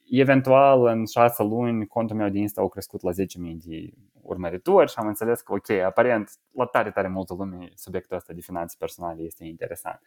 [0.08, 3.16] eventual în șase luni contul meu de Insta a crescut la 10.000
[3.64, 3.90] de
[4.22, 8.40] urmăritori și am înțeles că ok, aparent la tare, tare multă lume subiectul ăsta de
[8.40, 10.00] finanțe personale este interesant.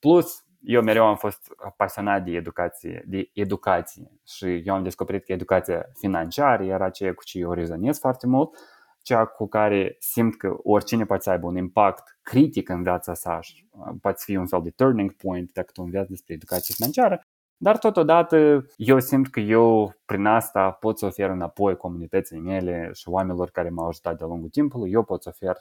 [0.00, 5.32] Plus, eu mereu am fost pasionat de educație, de educație și eu am descoperit că
[5.32, 8.56] educația financiară era ceea cu ce eu rezonez foarte mult,
[9.02, 13.40] cea cu care simt că oricine poate să aibă un impact critic în viața sa
[13.40, 13.68] și
[14.00, 17.20] poate fi un fel de turning point dacă tu înveți despre educație financiară,
[17.56, 23.08] dar totodată eu simt că eu prin asta pot să ofer înapoi comunității mele și
[23.08, 25.56] oamenilor care m-au ajutat de-a lungul timpului, eu pot să ofer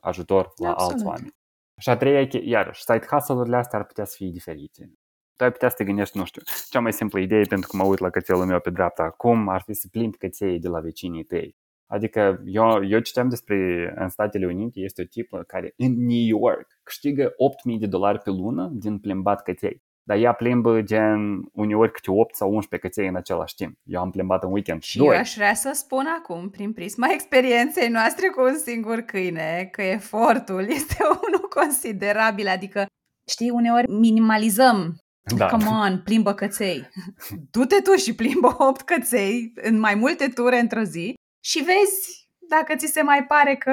[0.00, 0.92] ajutor la Absolut.
[0.92, 1.34] alți oameni.
[1.80, 4.92] Și a treia, iarăși, side hustle-urile astea ar putea să fie diferite.
[5.36, 7.84] Tu ai putea să te gândești, nu știu, cea mai simplă idee, pentru că mă
[7.84, 11.24] uit la cățelul meu pe dreapta acum, ar fi să plimbi căței de la vecinii
[11.24, 11.56] tăi.
[11.86, 16.66] Adică eu, eu citeam despre în Statele Unite, este o tipă care în New York
[16.82, 17.34] câștigă
[17.72, 19.82] 8.000 de dolari pe lună din plimbat căței.
[20.02, 23.78] Dar ea plimbă gen uneori câte 8 sau 11 căței în același timp.
[23.84, 25.06] Eu am plimbat în weekend Și doi.
[25.06, 29.82] eu aș vrea să spun acum, prin prisma experienței noastre cu un singur câine, că
[29.82, 32.86] efortul este unul considerabil, adică,
[33.28, 34.96] știi, uneori minimalizăm.
[35.36, 35.46] Da.
[35.46, 36.88] Come on, plimbă căței.
[37.52, 42.74] Du-te tu și plimbă 8 căței în mai multe ture într-o zi și vezi dacă
[42.76, 43.72] ți se mai pare că...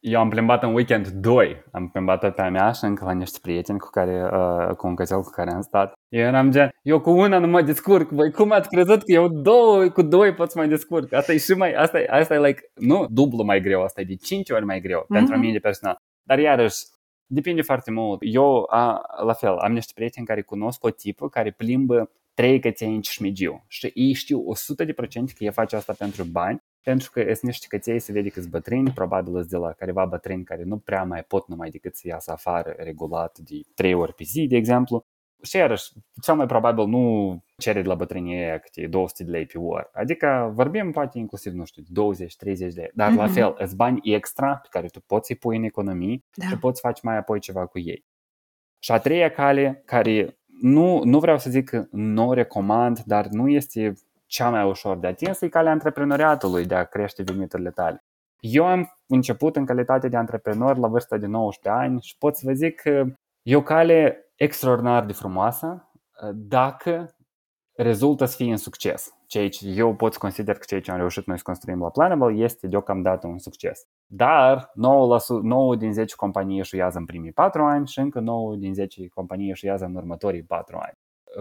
[0.00, 1.64] Eu am plimbat în weekend 2.
[1.72, 4.94] Am plimbat pe a mea și încă la niște prieteni cu care, uh, cu un
[4.94, 5.92] cățel cu care am stat.
[6.08, 8.10] Eu eram gen, eu cu una nu mă descurc.
[8.10, 11.12] Voi cum ați crezut că eu două, cu doi pot să mă descurc?
[11.12, 14.04] Asta e și mai, asta e, asta e like, nu dublu mai greu, asta e
[14.04, 15.16] de 5 ori mai greu mm-hmm.
[15.18, 15.96] pentru mine personal.
[16.22, 16.76] Dar iarăși,
[17.26, 18.18] depinde foarte mult.
[18.22, 22.94] Eu, a, la fel, am niște prieteni care cunosc o tipă care plimbă trei căței
[22.94, 24.44] în Cismigiu și ei știu 100%
[25.06, 28.50] că ei face asta pentru bani pentru că sunt niște căței, se vede că sunt
[28.50, 32.08] bătrâni, probabil sunt de la careva bătrâni care nu prea mai pot numai decât să
[32.08, 35.06] iasă afară regulat de 3 ori pe zi, de exemplu.
[35.42, 39.46] Și iarăși, cel mai probabil nu cere de la bătrânii aia câte 200 de lei
[39.46, 39.90] pe oră.
[39.92, 41.86] Adică vorbim poate inclusiv, nu știu, 20-30
[42.38, 42.90] de lei.
[42.94, 43.16] Dar mm-hmm.
[43.16, 46.46] la fel, sunt bani extra pe care tu poți să-i pui în economii da.
[46.46, 48.04] și poți face mai apoi ceva cu ei.
[48.78, 53.26] Și a treia cale, care nu, nu vreau să zic că nu o recomand, dar
[53.26, 53.94] nu este
[54.26, 58.04] cea mai ușor de atins e calea antreprenoriatului de a crește veniturile tale.
[58.40, 62.42] Eu am început în calitate de antreprenor la vârsta de 19 ani și pot să
[62.46, 63.04] vă zic că
[63.42, 65.90] e o cale extraordinar de frumoasă
[66.34, 67.16] dacă
[67.76, 69.14] rezultă să fie în succes.
[69.26, 71.90] Ceea ce eu pot să consider că ceea ce am reușit noi să construim la
[71.90, 73.82] Planable este deocamdată un succes.
[74.06, 78.74] Dar 9, 9 din 10 companii eșuează în primii 4 ani și încă 9 din
[78.74, 80.98] 10 companii eșuează în următorii 4 ani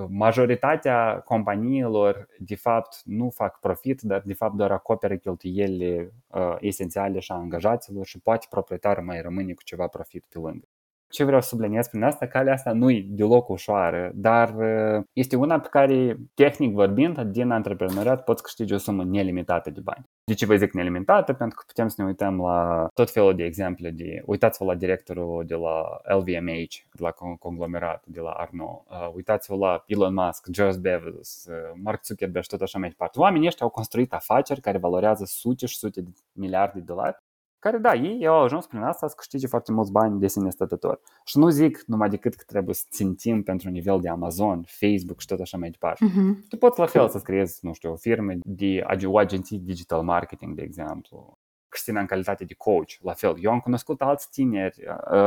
[0.09, 7.19] majoritatea companiilor de fapt nu fac profit, dar de fapt doar acoperă cheltuielile uh, esențiale
[7.19, 10.67] și a angajaților și poate proprietarul mai rămâne cu ceva profit pe lângă.
[11.09, 15.35] Ce vreau să subliniez prin asta, calea asta nu e deloc ușoară, dar uh, este
[15.35, 20.05] una pe care, tehnic vorbind, din antreprenoriat poți câștige o sumă nelimitată de bani.
[20.23, 21.33] De ce vă zic nelimitată?
[21.33, 23.89] Pentru că putem să ne uităm la tot felul de exemple.
[23.89, 28.85] De, uitați-vă la directorul de la LVMH, de la conglomerat, de la Arno.
[28.89, 33.19] Uh, uitați-vă la Elon Musk, George Bezos, uh, Mark Zuckerberg și tot așa mai departe.
[33.19, 37.23] Oamenii ăștia au construit afaceri care valorează sute și sute de miliarde de dolari
[37.65, 40.99] care, da, ei au ajuns prin asta să câștige foarte mulți bani de sine stătători.
[41.23, 45.27] Și nu zic numai decât că trebuie să țintim pentru nivel de Amazon, Facebook și
[45.27, 46.05] tot așa mai departe.
[46.05, 46.47] Uh-huh.
[46.49, 50.55] Tu poți la fel să creezi, nu știu, o firmă de o agenție digital marketing,
[50.55, 51.37] de exemplu.
[51.67, 53.35] Cristina în calitate de coach, la fel.
[53.41, 54.83] Eu am cunoscut alți tineri.
[55.11, 55.17] Uh,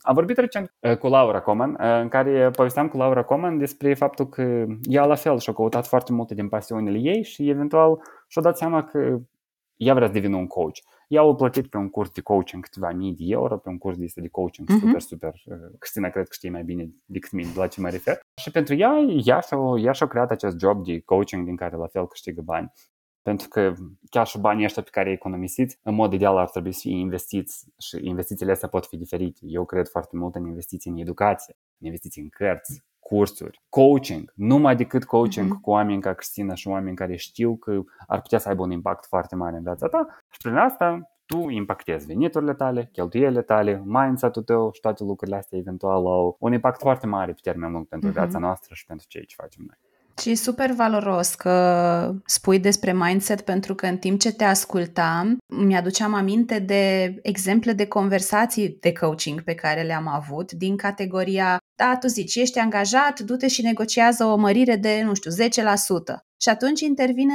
[0.00, 3.94] am vorbit recent uh, cu Laura Coman, uh, în care povesteam cu Laura Coman despre
[3.94, 8.42] faptul că ea la fel și-a căutat foarte multe din pasiunile ei și eventual și-a
[8.42, 9.20] dat seama că
[9.76, 10.78] ea vrea să devină un coach.
[11.12, 13.96] Ea au plătit pe un curs de coaching câteva mii de euro, pe un curs
[13.96, 14.80] de, de coaching uh-huh.
[14.80, 15.34] super, super.
[15.78, 18.20] Cristina cred că știe mai bine decât mine la ce mă refer.
[18.40, 18.92] Și pentru ea,
[19.24, 22.72] ea și-a, ea și-a creat acest job de coaching din care la fel câștigă bani.
[23.22, 23.72] Pentru că
[24.10, 26.96] chiar și banii ăștia pe care îi economisiți, în mod ideal ar trebui să fie
[26.96, 29.38] investiți și investițiile astea pot fi diferite.
[29.42, 34.76] Eu cred foarte mult în investiții în educație, în investiții în cărți, cursuri, coaching, numai
[34.76, 35.60] decât coaching mm-hmm.
[35.60, 39.06] cu oameni ca Cristina și oameni care știu că ar putea să aibă un impact
[39.06, 44.42] foarte mare în viața ta și prin asta tu impactezi veniturile tale, cheltuielile tale, mindset-ul
[44.42, 48.10] tău și toate lucrurile astea eventual au un impact foarte mare pe termen lung pentru
[48.10, 48.12] uh-huh.
[48.12, 49.78] viața noastră și pentru ceea ce facem noi.
[50.20, 55.38] Și e super valoros că spui despre mindset pentru că în timp ce te ascultam,
[55.46, 61.96] mi-aduceam aminte de exemple de conversații de coaching pe care le-am avut din categoria da,
[61.96, 65.34] tu zici, ești angajat, du-te și negociază o mărire de, nu știu, 10%.
[66.42, 67.34] Și atunci intervine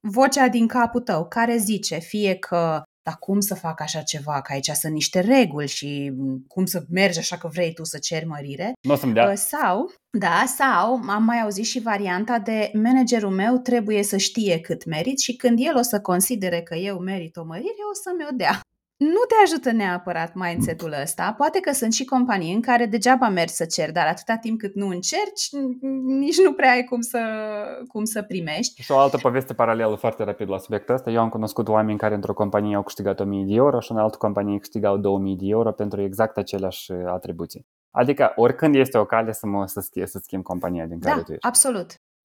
[0.00, 4.52] vocea din capul tău care zice fie că dar cum să fac așa ceva, că
[4.52, 6.12] aici sunt niște reguli și
[6.48, 8.72] cum să mergi așa că vrei tu să ceri mărire.
[8.82, 9.28] Nu o să-mi dea.
[9.28, 14.60] Uh, sau, da, sau am mai auzit și varianta de managerul meu trebuie să știe
[14.60, 18.26] cât merit și când el o să considere că eu merit o mărire, o să-mi
[18.32, 18.60] o dea
[19.04, 21.34] nu te ajută neapărat mindset-ul ăsta.
[21.36, 24.74] Poate că sunt și companii în care degeaba mergi să ceri, dar atâta timp cât
[24.74, 25.48] nu încerci,
[26.06, 27.20] nici nu prea ai cum să,
[27.88, 28.82] cum să primești.
[28.82, 31.10] Și o altă poveste paralelă foarte rapid la subiectul ăsta.
[31.10, 34.16] Eu am cunoscut oameni care într-o companie au câștigat 1000 de euro și în altă
[34.16, 37.66] companie câștigau 2000 de euro pentru exact aceleași atribuții.
[37.90, 41.22] Adică oricând este o cale să, mă, să, schimb, să schimb compania din care da,
[41.22, 41.46] tu ești.
[41.46, 41.86] absolut.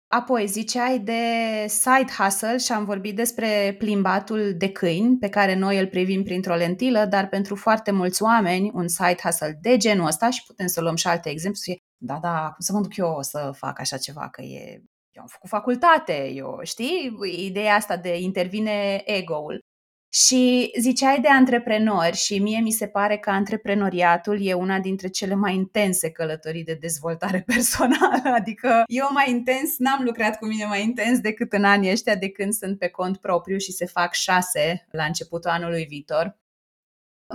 [0.09, 1.23] Apoi ziceai de
[1.67, 6.55] side hustle și am vorbit despre plimbatul de câini pe care noi îl privim printr-o
[6.55, 10.81] lentilă, dar pentru foarte mulți oameni un side hustle de genul ăsta și putem să
[10.81, 13.81] luăm și alte exemple, să fie, da, da, cum să mă duc eu să fac
[13.81, 14.83] așa ceva, că e
[15.17, 17.17] eu am făcut facultate, eu, știi?
[17.37, 19.61] Ideea asta de intervine ego-ul.
[20.09, 25.35] Și ziceai de antreprenori și mie mi se pare că antreprenoriatul e una dintre cele
[25.35, 28.35] mai intense călătorii de dezvoltare personală.
[28.35, 32.31] Adică eu mai intens, n-am lucrat cu mine mai intens decât în anii ăștia de
[32.31, 36.39] când sunt pe cont propriu și se fac șase la începutul anului viitor.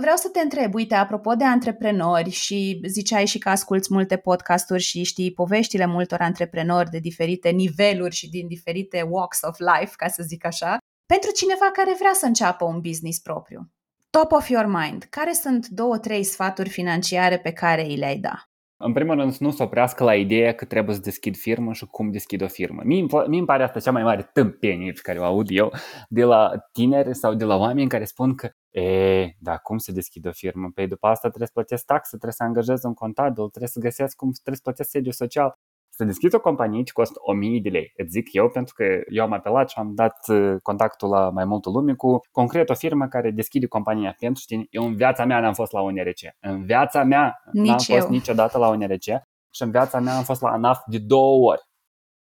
[0.00, 4.82] Vreau să te întreb, uite, apropo de antreprenori și ziceai și că asculți multe podcasturi
[4.82, 10.08] și știi poveștile multor antreprenori de diferite niveluri și din diferite walks of life, ca
[10.08, 10.76] să zic așa.
[11.14, 13.70] Pentru cineva care vrea să înceapă un business propriu,
[14.10, 18.50] top of your mind, care sunt două, trei sfaturi financiare pe care îi le-ai da?
[18.76, 21.86] În primul rând, să nu se oprească la ideea că trebuie să deschid firmă și
[21.86, 22.82] cum deschid o firmă.
[22.84, 25.72] Mie, mie îmi pare asta cea mai mare tâmpenie pe care o aud eu
[26.08, 30.28] de la tineri sau de la oameni care spun că E, dar cum se deschide
[30.28, 30.70] o firmă?
[30.74, 34.16] Păi după asta trebuie să plătesc taxe, trebuie să angajez un contabil, trebuie să găsesc
[34.16, 35.58] cum trebuie să plătesc sediu social
[35.94, 37.92] să deschizi o companie ce costă 1000 de lei.
[37.96, 41.44] Îți zic eu pentru că eu am apelat și am dat uh, contactul la mai
[41.44, 44.66] multă lume cu concret o firmă care deschide compania pentru tine.
[44.70, 46.18] Eu în viața mea n-am fost la UNRC.
[46.40, 47.96] În viața mea Nici n-am eu.
[47.96, 49.04] fost niciodată la UNRC
[49.50, 51.62] și în viața mea am fost la ANAF de două ori.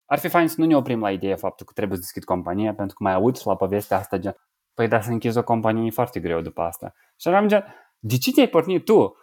[0.05, 2.73] Ar fi fain să nu ne oprim la ideea faptul că trebuie să deschid compania
[2.73, 4.35] pentru că mai aud și la povestea asta gen
[4.73, 6.93] Păi da, să închizi o companie e foarte greu după asta.
[7.19, 7.65] Și am gen,
[7.99, 9.15] de ce te-ai pornit tu?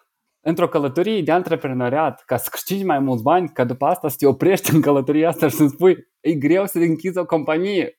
[0.48, 4.26] Într-o călătorie de antreprenoriat ca să câștigi mai mulți bani, ca după asta să te
[4.26, 7.98] oprești în călătoria asta și să-mi spui e greu să închizi o companie.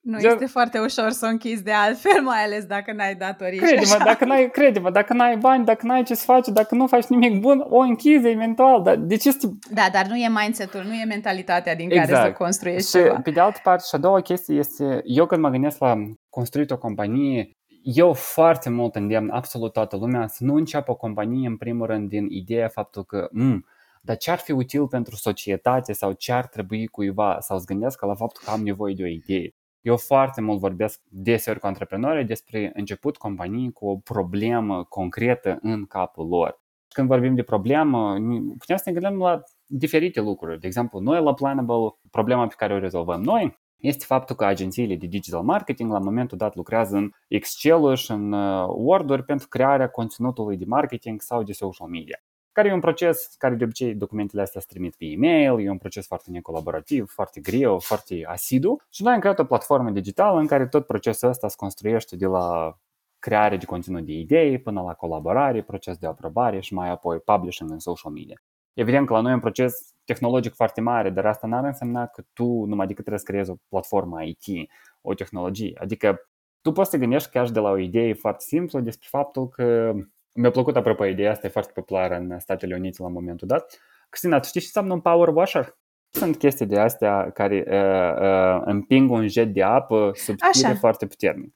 [0.00, 0.30] Nu Gen...
[0.30, 3.58] este foarte ușor să o închizi de altfel, mai ales dacă n-ai datorii.
[3.58, 7.06] Crede-mă, dacă n-ai, crede-mă, dacă n-ai bani, dacă n-ai ce să faci, dacă nu faci
[7.06, 8.82] nimic bun, o închizi eventual.
[8.82, 9.30] Dar de ce
[9.70, 12.10] Da, dar nu e mindset-ul, nu e mentalitatea din exact.
[12.10, 13.20] care să construiești și, ceva.
[13.20, 15.94] pe de altă parte, și a doua chestie este, eu când mă gândesc la
[16.28, 17.50] construit o companie,
[17.82, 22.08] eu foarte mult îndemn absolut toată lumea să nu înceapă o companie în primul rând
[22.08, 23.66] din ideea faptul că mm,
[24.00, 28.06] dar ce ar fi util pentru societate sau ce ar trebui cuiva sau să gândească
[28.06, 29.54] la faptul că am nevoie de o idee.
[29.80, 35.86] Eu foarte mult vorbesc deseori cu antreprenorii despre început companii cu o problemă concretă în
[35.86, 36.62] capul lor.
[36.88, 38.14] Când vorbim de problemă,
[38.58, 40.60] putem să ne gândim la diferite lucruri.
[40.60, 44.96] De exemplu, noi la Planable, problema pe care o rezolvăm noi este faptul că agențiile
[44.96, 49.88] de digital marketing la momentul dat lucrează în Excel și în uh, Word-uri pentru crearea
[49.88, 52.22] conținutului de marketing sau de social media
[52.52, 55.78] care e un proces care de obicei documentele astea se trimit pe e-mail, e un
[55.78, 60.46] proces foarte necolaborativ, foarte greu, foarte asidu și noi am creat o platformă digitală în
[60.46, 62.78] care tot procesul ăsta se construiește de la
[63.18, 67.70] creare de conținut de idei până la colaborare, proces de aprobare și mai apoi publishing
[67.70, 68.42] în social media.
[68.74, 72.22] Evident că la noi e un proces tehnologic foarte mare, dar asta n-ar însemna că
[72.32, 75.76] tu numai decât trebuie să creezi o platformă IT, o tehnologie.
[75.80, 76.20] Adică
[76.60, 79.48] tu poți să te gândești chiar și de la o idee foarte simplă despre faptul
[79.48, 79.92] că
[80.34, 83.78] mi-a plăcut apropo ideea asta, e foarte populară în Statele Unite la momentul dat.
[84.08, 85.78] Cristina, tu știi ce înseamnă un power washer?
[86.10, 91.54] Sunt chestii de astea care uh, uh, împing un jet de apă subțire foarte puternic.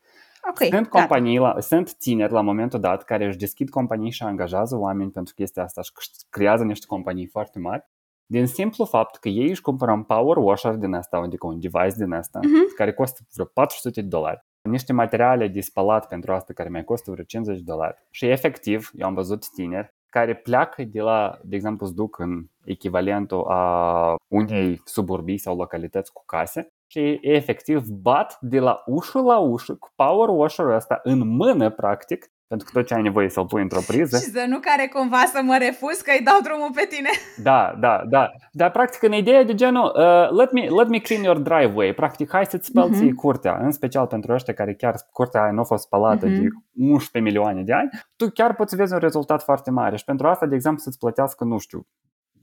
[0.50, 4.76] Okay, sunt companii, la, sunt tineri la momentul dat care își deschid companii și angajează
[4.76, 5.90] oameni pentru chestia asta și
[6.30, 7.84] creează niște companii foarte mari
[8.26, 11.94] din simplu fapt că ei își cumpără un power washer din asta, adică un device
[11.96, 12.76] din asta, uh-huh.
[12.76, 17.10] care costă vreo 400 de dolari, niște materiale de spălat pentru asta care mai costă
[17.10, 18.06] vreo 50 de dolari.
[18.10, 22.44] Și efectiv, eu am văzut tineri care pleacă de la, de exemplu, îți duc în
[22.64, 29.38] echivalentul a unei suburbii sau localități cu case și efectiv bat de la ușă la
[29.38, 33.46] ușă cu power washer-ul ăsta în mână, practic, pentru că tot ce ai nevoie să-l
[33.46, 34.16] pui într-o priză.
[34.16, 37.08] Și să nu care cumva să mă refuz că îi dau drumul pe tine.
[37.50, 38.30] Da, da, da.
[38.52, 41.92] Dar practic în ideea de genul, uh, let, me, let me clean your driveway.
[41.92, 43.14] Practic, hai să-ți spălți uh-huh.
[43.16, 46.38] curtea, în special pentru ăștia care chiar curtea aia nu a fost spălată uh-huh.
[46.40, 49.96] de 11 milioane de ani, tu chiar poți vezi un rezultat foarte mare.
[49.96, 51.86] Și pentru asta, de exemplu, să-ți plătească, nu știu,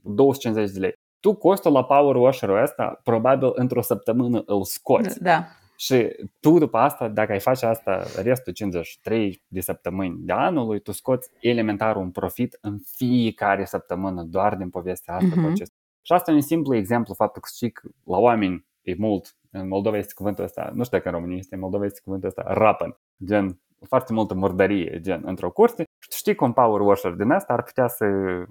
[0.02, 1.00] 250 de lei.
[1.20, 5.22] Tu costul la power washer-ul ăsta, probabil într-o săptămână îl scoți.
[5.22, 5.44] Da.
[5.82, 10.92] Și tu după asta, dacă ai face asta restul 53 de săptămâni de anului, tu
[10.92, 15.42] scoți elementar un profit în fiecare săptămână doar din povestea asta uh-huh.
[15.42, 15.72] cu acest.
[16.02, 19.68] Și asta e un simplu exemplu, faptul că știi că la oameni e mult, în
[19.68, 22.44] Moldova este cuvântul ăsta, nu știu dacă în România este, în Moldova este cuvântul ăsta,
[22.46, 27.12] rapăn, gen foarte multă murdărie, gen într-o curte și tu știi că un power washer
[27.12, 28.06] din asta ar putea să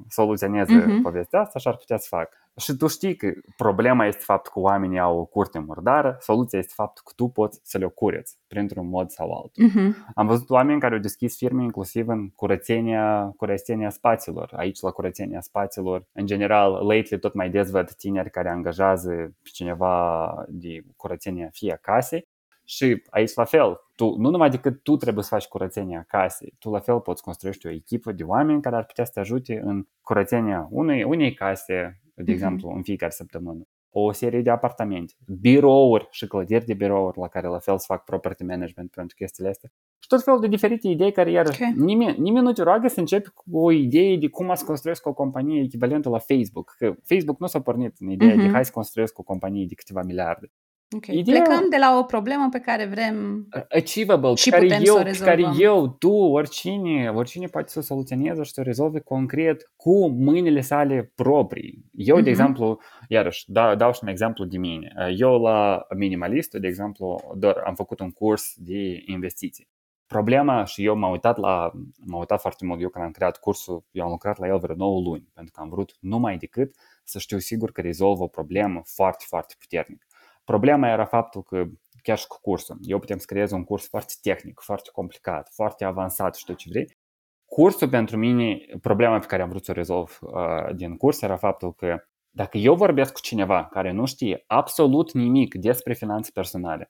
[0.07, 1.01] soluționeze uh-huh.
[1.03, 2.38] povestea asta și ar putea să facă.
[2.57, 6.73] Și tu știi că problema este faptul că oamenii au o curte murdară, soluția este
[6.75, 9.69] faptul că tu poți să le cureți printr-un mod sau altul.
[9.69, 10.13] Uh-huh.
[10.15, 15.41] Am văzut oameni care au deschis firme inclusiv în curățenia, curățenia spațiilor, aici la curățenia
[15.41, 16.05] spațiilor.
[16.11, 19.09] În general, lately tot mai des văd tineri care angajează
[19.43, 22.29] pe cineva de curățenia fie casei
[22.72, 26.69] și aici la fel, tu, nu numai decât tu trebuie să faci curățenia casei, tu
[26.69, 29.88] la fel poți construiești o echipă de oameni care ar putea să te ajute în
[30.01, 32.32] curățenia unei, unei case, de mhm.
[32.32, 33.67] exemplu, în fiecare săptămână.
[33.89, 38.03] O serie de apartamente, birouri și clădiri de birouri la care la fel să fac
[38.03, 39.72] property management pentru chestiile astea.
[39.99, 41.74] Și tot felul de diferite idei care iarăși okay.
[41.78, 45.13] nimeni, nimeni nu te roagă să începi cu o idee de cum să construiesc o
[45.13, 46.76] companie echivalentă la Facebook.
[46.78, 48.38] Că Facebook nu s-a pornit în ideea uh-huh.
[48.38, 48.51] de mhm.
[48.51, 50.51] hai să construiesc o companie de câteva miliarde.
[50.96, 51.18] Okay.
[51.18, 51.42] Ideea...
[51.42, 55.04] Plecăm de la o problemă pe care vrem achievable, și care putem eu, să o
[55.04, 55.36] rezolvăm.
[55.36, 60.08] care eu, tu, oricine, oricine poate să o soluționeze și să o rezolve concret cu
[60.10, 61.86] mâinile sale proprii.
[61.94, 62.24] Eu, uh-huh.
[62.24, 62.39] de mhm.
[62.39, 64.94] exemplu, iarăși, da, dau și un exemplu de mine.
[65.18, 69.70] Eu la Minimalist, de exemplu, doar am făcut un curs de investiții.
[70.08, 71.72] Problema, și eu m-am uitat la,
[72.06, 74.76] m-am uitat foarte mult, eu când am creat cursul, eu am lucrat la el vreo
[74.76, 78.82] 9 luni, pentru că am vrut numai decât să știu sigur că rezolvă o problemă
[78.86, 80.06] foarte, foarte puternică.
[80.52, 81.66] Problema era faptul că
[82.02, 85.86] chiar și cu cursul, eu putem să creez un curs foarte tehnic, foarte complicat, foarte
[85.86, 86.97] avansat și tot ce vrei.
[87.45, 91.36] Cursul pentru mine, problema pe care am vrut să o rezolv uh, din curs era
[91.36, 96.88] faptul că dacă eu vorbesc cu cineva care nu știe absolut nimic despre finanțe personale,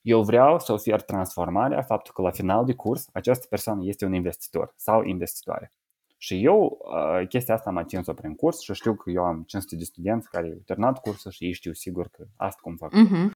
[0.00, 4.12] eu vreau să ofer transformarea, faptul că la final de curs această persoană este un
[4.12, 5.72] investitor sau investitoare.
[6.24, 9.76] Și eu uh, chestia asta am atins-o prin curs și știu că eu am 500
[9.76, 12.92] de studenți care au terminat cursul și ei știu sigur că asta cum fac.
[12.92, 13.30] Uh-huh.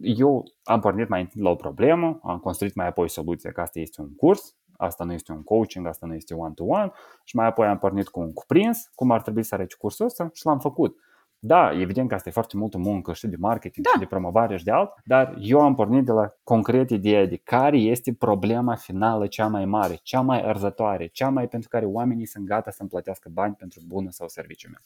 [0.00, 3.78] Eu am pornit mai întâi la o problemă, am construit mai apoi soluția că asta
[3.78, 6.92] este un curs, asta nu este un coaching, asta nu este one-to-one
[7.24, 10.30] și mai apoi am pornit cu un cuprins, cum ar trebui să arăți cursul ăsta
[10.32, 10.98] și l-am făcut.
[11.46, 13.90] Da, evident că asta e foarte multă muncă și de marketing da.
[13.92, 17.36] și de promovare și de alt, dar eu am pornit de la concret ideea de
[17.36, 22.26] care este problema finală cea mai mare, cea mai arzătoare, cea mai pentru care oamenii
[22.26, 24.80] sunt gata să-mi plătească bani pentru bună sau serviciul meu.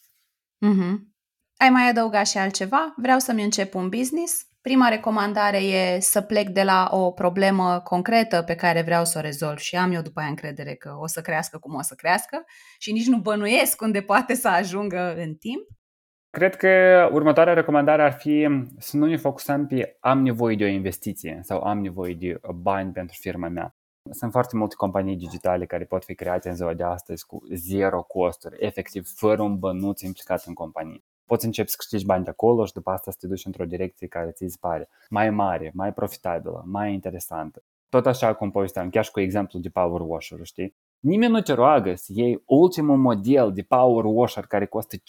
[0.72, 0.98] Mm-hmm.
[1.56, 2.94] Ai mai adăugat și altceva?
[2.96, 4.46] Vreau să-mi încep un business.
[4.61, 9.20] Prima recomandare e să plec de la o problemă concretă pe care vreau să o
[9.20, 12.44] rezolv și am eu după aia încredere că o să crească cum o să crească
[12.78, 15.78] și nici nu bănuiesc unde poate să ajungă în timp.
[16.31, 16.68] Cred că
[17.12, 18.49] următoarea recomandare ar fi
[18.79, 22.93] să nu ne focusăm pe am nevoie de o investiție sau am nevoie de bani
[22.93, 23.74] pentru firma mea.
[24.11, 28.03] Sunt foarte multe companii digitale care pot fi create în ziua de astăzi cu zero
[28.03, 31.03] costuri, efectiv fără un bănuț implicat în companie.
[31.24, 34.07] Poți începi să câștigi bani de acolo și după asta să te duci într-o direcție
[34.07, 37.62] care ți se pare mai mare, mai profitabilă, mai interesantă.
[37.89, 40.74] Tot așa cum povesteam, chiar și cu exemplu de power washer, știi?
[41.01, 45.03] Nimeni nu te roagă să iei ultimul model de power washer care costă 15.000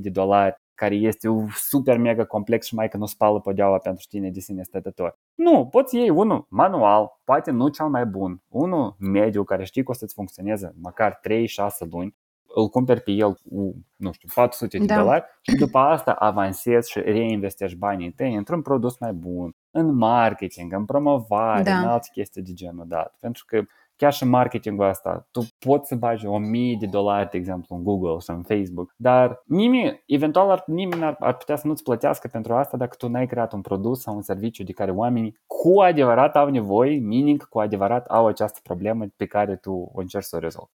[0.00, 4.30] de dolari, care este super mega complex și mai că nu spală podeaua pentru tine
[4.30, 5.18] de sine stătător.
[5.34, 9.90] Nu, poți iei unul manual, poate nu cel mai bun, unul mediu care știi că
[9.90, 12.16] o să-ți funcționeze măcar 3-6 luni,
[12.54, 14.96] îl cumperi pe el cu, nu știu, 400 de da.
[14.96, 20.72] dolari și după asta avansezi și reinvestești banii tăi într-un produs mai bun, în marketing,
[20.72, 21.78] în promovare, da.
[21.78, 23.16] în alte chestii de genul dat.
[23.20, 23.62] Pentru că
[23.96, 27.82] chiar și marketingul ăsta, tu poți să bagi o mie de dolari, de exemplu, în
[27.82, 32.28] Google sau în Facebook, dar nimeni, eventual ar, nimeni ar, ar putea să nu-ți plătească
[32.28, 35.80] pentru asta dacă tu n-ai creat un produs sau un serviciu de care oamenii cu
[35.80, 40.36] adevărat au nevoie, meaning cu adevărat au această problemă pe care tu o încerci să
[40.36, 40.70] o rezolvi.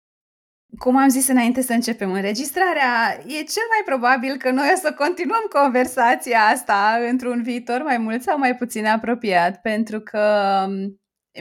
[0.77, 4.93] Cum am zis înainte să începem înregistrarea, e cel mai probabil că noi o să
[4.97, 10.21] continuăm conversația asta într-un viitor mai mult sau mai puțin apropiat, pentru că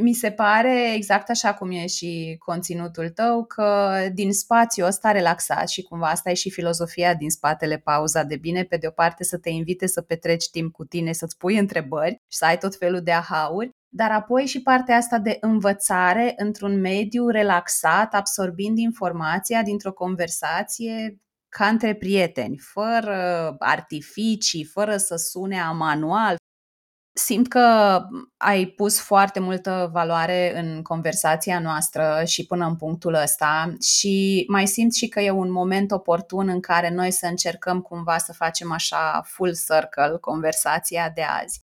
[0.00, 5.68] mi se pare exact așa cum e și conținutul tău, că din spațiu ăsta relaxat
[5.68, 9.24] și cumva asta e și filozofia din spatele pauza de bine, pe de o parte
[9.24, 12.76] să te invite să petreci timp cu tine, să-ți pui întrebări și să ai tot
[12.76, 19.62] felul de ahauri, dar apoi și partea asta de învățare într-un mediu relaxat, absorbind informația
[19.62, 26.36] dintr-o conversație ca între prieteni, fără artificii, fără să sune a manual,
[27.18, 27.98] Simt că
[28.36, 34.66] ai pus foarte multă valoare în conversația noastră și până în punctul ăsta și mai
[34.66, 38.72] simt și că e un moment oportun în care noi să încercăm cumva să facem
[38.72, 41.64] așa full circle conversația de azi.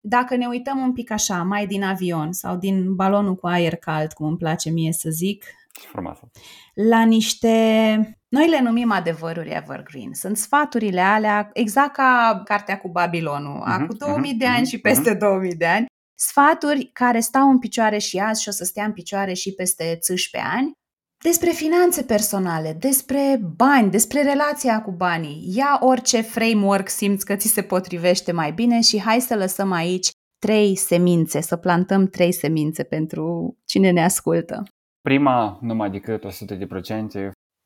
[0.00, 4.12] Dacă ne uităm un pic așa, mai din avion sau din balonul cu aer cald,
[4.12, 5.44] cum îmi place mie să zic,
[5.90, 6.30] frumoasă.
[6.74, 10.12] La niște, noi le numim adevăruri evergreen.
[10.12, 14.70] Sunt sfaturile alea, exact ca cartea cu Babilonul, uh-huh, acum 2000 uh-huh, de ani uh-huh,
[14.70, 15.18] și peste uh-huh.
[15.18, 15.86] 2000 de ani.
[16.14, 19.84] Sfaturi care stau în picioare și azi și o să stea în picioare și peste
[19.84, 20.72] 11 ani,
[21.24, 25.52] despre finanțe personale, despre bani, despre relația cu banii.
[25.56, 30.10] Ia orice framework simți că ți se potrivește mai bine și hai să lăsăm aici
[30.38, 34.62] trei semințe, să plantăm trei semințe pentru cine ne ascultă.
[35.00, 36.58] Prima, numai decât 100%,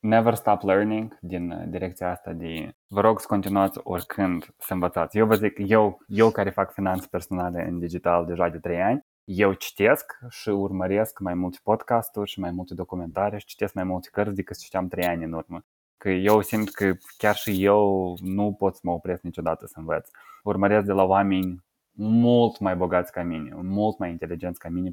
[0.06, 5.18] never stop learning din uh, direcția asta de vă rog să continuați oricând să învățați.
[5.18, 9.06] Eu vă zic, eu, eu care fac finanțe personale în digital deja de 3 ani,
[9.24, 14.08] eu citesc și urmăresc mai multe podcasturi și mai multe documentare și citesc mai multe
[14.12, 15.64] cărți decât citeam 3 ani în urmă.
[15.96, 20.08] Că eu simt că chiar și eu nu pot să mă opresc niciodată să învăț.
[20.42, 21.64] Urmăresc de la oameni
[21.98, 24.92] mult mai bogați ca mine, mult mai inteligenți ca mine,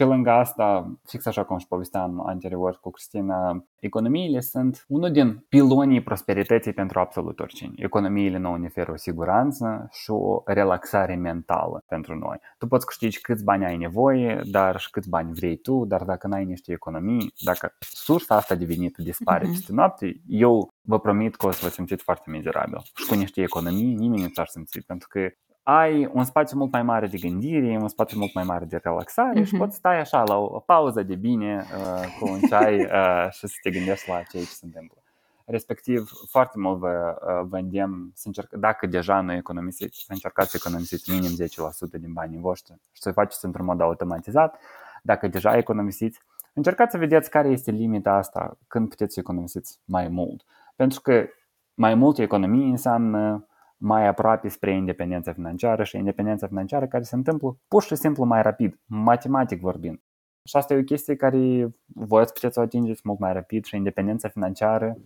[0.00, 5.44] pe lângă asta, fix așa cum și povesteam anterior cu Cristina, economiile sunt unul din
[5.48, 7.72] pilonii prosperității pentru absolut oricine.
[7.76, 12.36] Economiile nouă ne oferă o siguranță și o relaxare mentală pentru noi.
[12.58, 16.26] Tu poți câștigi câți bani ai nevoie, dar și câți bani vrei tu, dar dacă
[16.26, 19.50] n-ai niște economii, dacă sursa asta de venit dispare uh-huh.
[19.50, 22.80] peste noapte, eu vă promit că o să vă simțiți foarte mizerabil.
[22.94, 25.20] Și cu niște economii nimeni nu s-ar simți, pentru că
[25.62, 29.40] ai un spațiu mult mai mare de gândire, un spațiu mult mai mare de relaxare
[29.40, 29.46] uh-huh.
[29.46, 29.64] și mhm.
[29.64, 33.54] poți stai așa la o, pauză de bine uh, cu un ceai uh, și să
[33.62, 35.02] te gândești la ceea ce se întâmplă.
[35.44, 40.50] Respectiv, foarte mult vă, uh, vă îndemn să încerc, dacă deja nu economisiți, să încercați
[40.50, 44.58] să economisiți minim 10% din banii voștri și să faceți într-un mod automatizat.
[45.02, 46.20] Dacă deja economisiți,
[46.52, 50.44] încercați să vedeți care este limita asta când puteți să economisiți mai mult.
[50.76, 51.26] Pentru că
[51.74, 53.46] mai multe economii înseamnă
[53.82, 58.42] mai aproape spre independența financiară și independența financiară care se întâmplă pur și simplu mai
[58.42, 60.00] rapid, matematic vorbind.
[60.44, 63.64] Și asta e o chestie care voi ați puteți să o atingeți mult mai rapid
[63.64, 64.96] și independența financiară,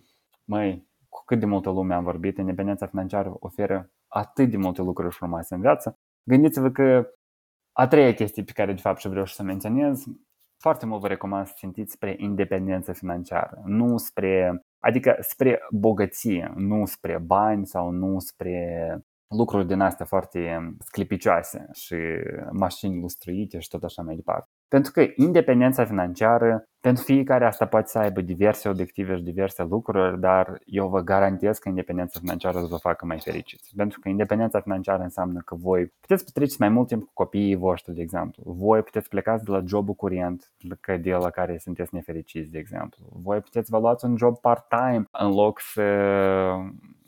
[0.45, 5.15] măi, cu cât de multă lume am vorbit, independența financiară oferă atât de multe lucruri
[5.15, 5.99] frumoase în viață.
[6.23, 7.09] Gândiți-vă că
[7.73, 10.05] a treia chestie pe care de fapt și vreau să menționez,
[10.63, 16.85] foarte mult vă recomand să țintiți spre independență financiară, nu spre Adică spre bogăție, nu
[16.85, 18.99] spre bani sau nu spre
[19.37, 21.97] lucruri din astea foarte sclipicioase și
[22.53, 24.49] mașini lustruite și tot așa mai departe.
[24.69, 30.21] Pentru că independența financiară, pentru fiecare asta poate să aibă diverse obiective și diverse lucruri,
[30.21, 33.73] dar eu vă garantez că independența financiară o să vă facă mai fericiți.
[33.77, 37.95] Pentru că independența financiară înseamnă că voi puteți petreceți mai mult timp cu copiii voștri,
[37.95, 38.43] de exemplu.
[38.47, 43.05] Voi puteți plecați de la jobul curent, că de la care sunteți nefericiți, de exemplu.
[43.13, 45.83] Voi puteți vă luați un job part-time în loc să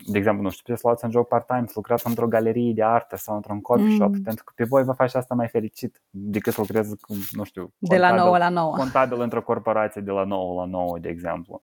[0.04, 2.82] de exemplu, nu știu, puteți să luați un job part-time, să lucrați într-o galerie de
[2.82, 4.22] artă sau într-un coffee shop, mm.
[4.22, 6.94] pentru că pe voi vă face asta mai fericit decât să lucrezi,
[7.30, 8.72] nu știu, de la 9 la 9.
[8.76, 11.62] Contabil într-o corporație de la 9 la 9, de exemplu.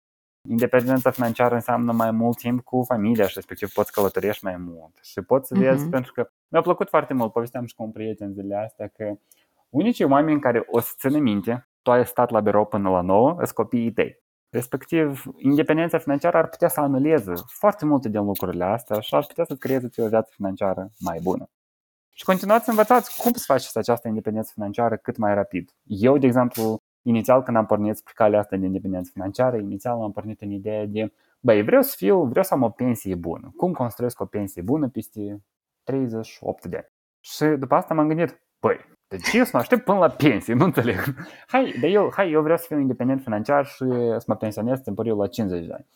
[0.48, 5.20] Independența financiară înseamnă mai mult timp cu familia și respectiv poți călătorești mai mult și
[5.20, 5.90] poți să vezi, mm-hmm.
[5.90, 9.14] pentru că mi-a plăcut foarte mult, povesteam și cu un prieten zilele astea că
[9.68, 13.34] unicii oameni care o să țină minte, tu ai stat la birou până la 9,
[13.34, 14.22] sunt copiii tăi.
[14.50, 19.44] Respectiv, independența financiară ar putea să anuleze foarte multe din lucrurile astea și ar putea
[19.44, 21.50] să creeze o viață financiară mai bună.
[22.10, 25.70] Și continuați să învățați cum să faceți această independență financiară cât mai rapid.
[25.84, 30.12] Eu, de exemplu, inițial când am pornit spre calea asta de independență financiară, inițial am
[30.12, 33.52] pornit în ideea de, băi, vreau să fiu, vreau să am o pensie bună.
[33.56, 35.42] Cum construiesc o pensie bună peste
[35.82, 36.92] 38 de ani?
[37.20, 38.76] Și după asta m-am gândit, băi,
[39.10, 40.54] de ce eu să mă aștept până la pensie?
[40.60, 41.14] Nu înțeleg.
[41.46, 43.84] Hai, de eu, hai, eu vreau să fiu independent financiar și
[44.18, 45.86] să mă pensionez timpuriu la 50 de ani.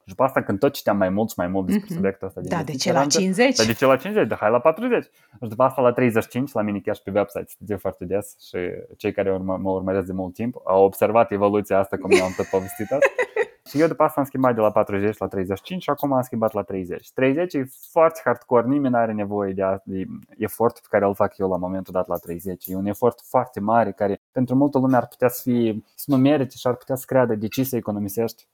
[0.00, 1.94] Și după asta, când tot citeam mai mult și mai mult despre mm-hmm.
[1.94, 3.56] subiectul ăsta Da, de ce la 50?
[3.56, 4.28] Da, de ce la 50?
[4.28, 5.04] Da, hai la 40.
[5.04, 8.58] Și după asta la 35, la mine chiar și pe website, studiu foarte des și
[8.96, 12.32] cei care urmă, mă urmăresc de mult timp au observat evoluția asta, cum eu am
[12.36, 13.06] tot povestit asta.
[13.66, 16.52] Și eu după asta am schimbat de la 40 la 35 și acum am schimbat
[16.52, 17.10] la 30.
[17.12, 20.04] 30 e foarte hardcore, nimeni nu are nevoie de, de
[20.36, 22.66] efortul pe care îl fac eu la momentul dat la 30.
[22.66, 26.16] E un efort foarte mare care pentru multă lume ar putea să fie, să nu
[26.16, 28.46] merite și ar putea să creadă de ce să economisești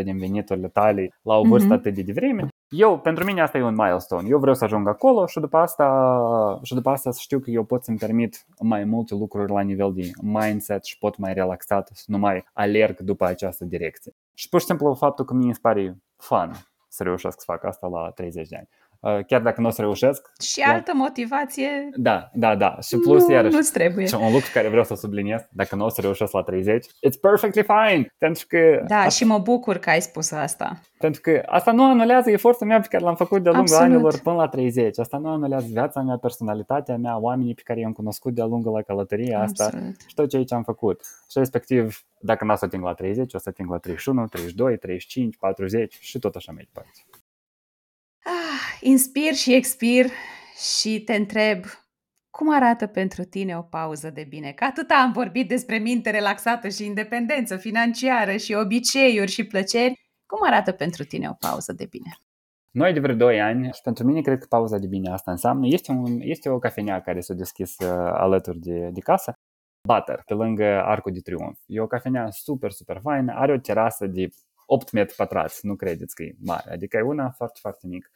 [0.00, 1.78] 60-70% din veniturile tale la o vârstă mm-hmm.
[1.78, 2.48] atât de devreme.
[2.76, 4.28] Eu, pentru mine asta e un milestone.
[4.28, 7.64] Eu vreau să ajung acolo și după asta, și după asta să știu că eu
[7.64, 12.04] pot să-mi permit mai multe lucruri la nivel de mindset și pot mai relaxat să
[12.06, 14.12] nu mai alerg după această direcție.
[14.34, 16.52] Și pur și simplu faptul că mi se pare fun
[16.88, 18.68] să reușesc să fac asta la 30 de ani.
[19.04, 20.30] Uh, chiar dacă nu o să reușesc.
[20.40, 20.74] Și iar...
[20.74, 21.88] altă motivație.
[21.94, 22.78] Da, da, da.
[22.82, 24.06] Și plus, nu, iarăși, nu trebuie.
[24.06, 27.20] și un lucru care vreau să subliniez, dacă nu o să reușesc la 30, it's
[27.20, 28.14] perfectly fine.
[28.18, 28.82] Pentru că...
[28.86, 29.08] Da, asta...
[29.08, 30.80] și mă bucur că ai spus asta.
[30.98, 33.94] Pentru că asta nu anulează efortul meu pe care l-am făcut de-a lungul Absolut.
[33.94, 34.98] anilor până la 30.
[34.98, 38.82] Asta nu anulează viața mea, personalitatea mea, oamenii pe care i-am cunoscut de-a lungul la
[38.82, 40.00] călătoria asta Absolut.
[40.06, 41.00] și tot ce am făcut.
[41.30, 44.76] Și respectiv, dacă nu o să ating la 30, o să ating la 31, 32,
[44.76, 46.98] 35, 40 și tot așa mai departe.
[48.84, 50.06] Ah, inspir și expir
[50.80, 51.64] și te întreb
[52.30, 54.52] cum arată pentru tine o pauză de bine?
[54.52, 60.00] Că atât am vorbit despre minte relaxată și independență financiară și obiceiuri și plăceri.
[60.26, 62.16] Cum arată pentru tine o pauză de bine?
[62.70, 65.66] Noi de vreo 2 ani și pentru mine cred că pauza de bine asta înseamnă,
[65.66, 69.32] este, un, este o cafenea care s-a deschis uh, alături de, de casă,
[69.88, 71.58] Butter, pe lângă Arcul de Triunf.
[71.66, 74.28] E o cafenea super, super faină, are o terasă de
[74.66, 78.10] 8 metri pătrați, nu credeți că e mare, adică e una foarte, foarte mică.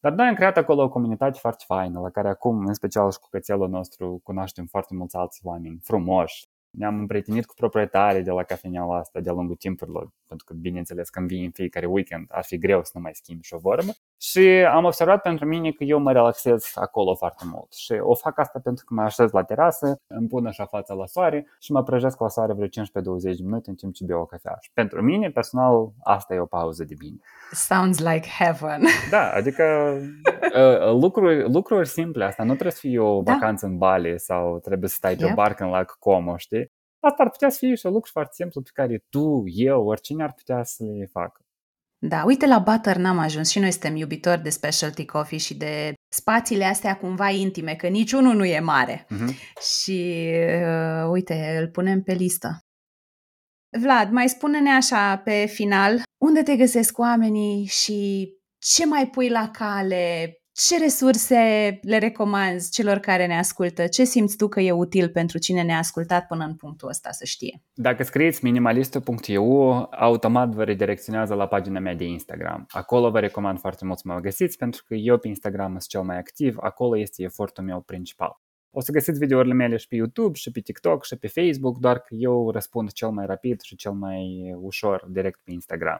[0.00, 3.18] Dar noi am creat acolo o comunitate foarte faină, la care acum, în special și
[3.18, 8.42] cu cățelul nostru, cunoaștem foarte mulți alți oameni frumoși, ne-am împrietenit cu proprietarii de la
[8.42, 12.58] cafeneaua asta de-a lungul timpurilor, pentru că, bineînțeles, când vii în fiecare weekend, ar fi
[12.58, 13.92] greu să nu mai schimbi și o vorbă.
[14.20, 17.72] Și am observat pentru mine că eu mă relaxez acolo foarte mult.
[17.72, 21.06] Și o fac asta pentru că mă așez la terasă, îmi pun așa fața la
[21.06, 22.70] soare și mă prăjesc la soare vreo 15-20
[23.20, 24.56] de minute în timp ce beau o cafea.
[24.60, 27.16] Și pentru mine, personal, asta e o pauză de bine.
[27.50, 28.82] Sounds like heaven.
[29.10, 29.64] Da, adică
[30.56, 33.32] uh, lucruri, lucruri simple, asta nu trebuie să fie o da.
[33.32, 35.34] vacanță în Bali sau trebuie să stai pe yep.
[35.34, 36.72] barcă în lac Como, știi?
[37.00, 40.22] Asta ar putea să fie și un lucru foarte simplu pe care tu, eu, oricine
[40.22, 41.40] ar putea să le facă.
[42.00, 45.92] Da, uite, la Butter n-am ajuns și noi suntem iubitori de specialty coffee și de
[46.12, 49.06] spațiile astea cumva intime, că niciunul nu e mare.
[49.06, 49.34] Uh-huh.
[49.78, 50.30] Și
[50.64, 52.58] uh, uite, îl punem pe listă.
[53.80, 59.50] Vlad, mai spune-ne așa pe final, unde te găsesc oamenii și ce mai pui la
[59.50, 61.38] cale, ce resurse
[61.82, 63.86] le recomanzi celor care ne ascultă?
[63.86, 67.24] Ce simți tu că e util pentru cine ne-a ascultat până în punctul ăsta să
[67.24, 67.62] știe?
[67.74, 72.66] Dacă scrieți minimalistul.eu, automat vă redirecționează la pagina mea de Instagram.
[72.68, 76.02] Acolo vă recomand foarte mult să mă găsiți pentru că eu pe Instagram sunt cel
[76.02, 78.40] mai activ, acolo este efortul meu principal.
[78.70, 81.98] O să găsiți videourile mele și pe YouTube, și pe TikTok, și pe Facebook, doar
[81.98, 85.98] că eu răspund cel mai rapid și cel mai ușor direct pe Instagram.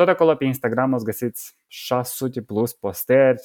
[0.00, 3.40] Tot acolo pe Instagram o să găsiți 600 plus postări.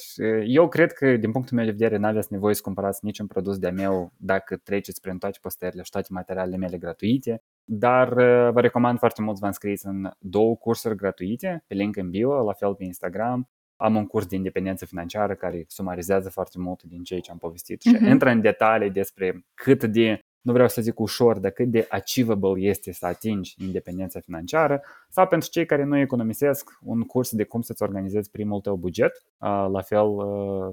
[0.46, 3.72] Eu cred că, din punctul meu de vedere, n-aveți nevoie să cumpărați niciun produs de-a
[3.72, 7.42] meu dacă treceți prin toate postările și toate materialele mele gratuite.
[7.64, 11.96] Dar uh, vă recomand foarte mult să vă înscrieți în două cursuri gratuite, pe link
[11.96, 13.50] în bio, la fel pe Instagram.
[13.76, 17.82] Am un curs de independență financiară care sumarizează foarte mult din ceea ce am povestit
[17.82, 18.10] și uh-huh.
[18.10, 22.62] intră în detalii despre cât de nu vreau să zic ușor, dar cât de achievable
[22.62, 27.62] este să atingi independența financiară sau pentru cei care nu economisesc un curs de cum
[27.62, 29.24] să-ți organizezi primul tău buget,
[29.72, 30.08] la fel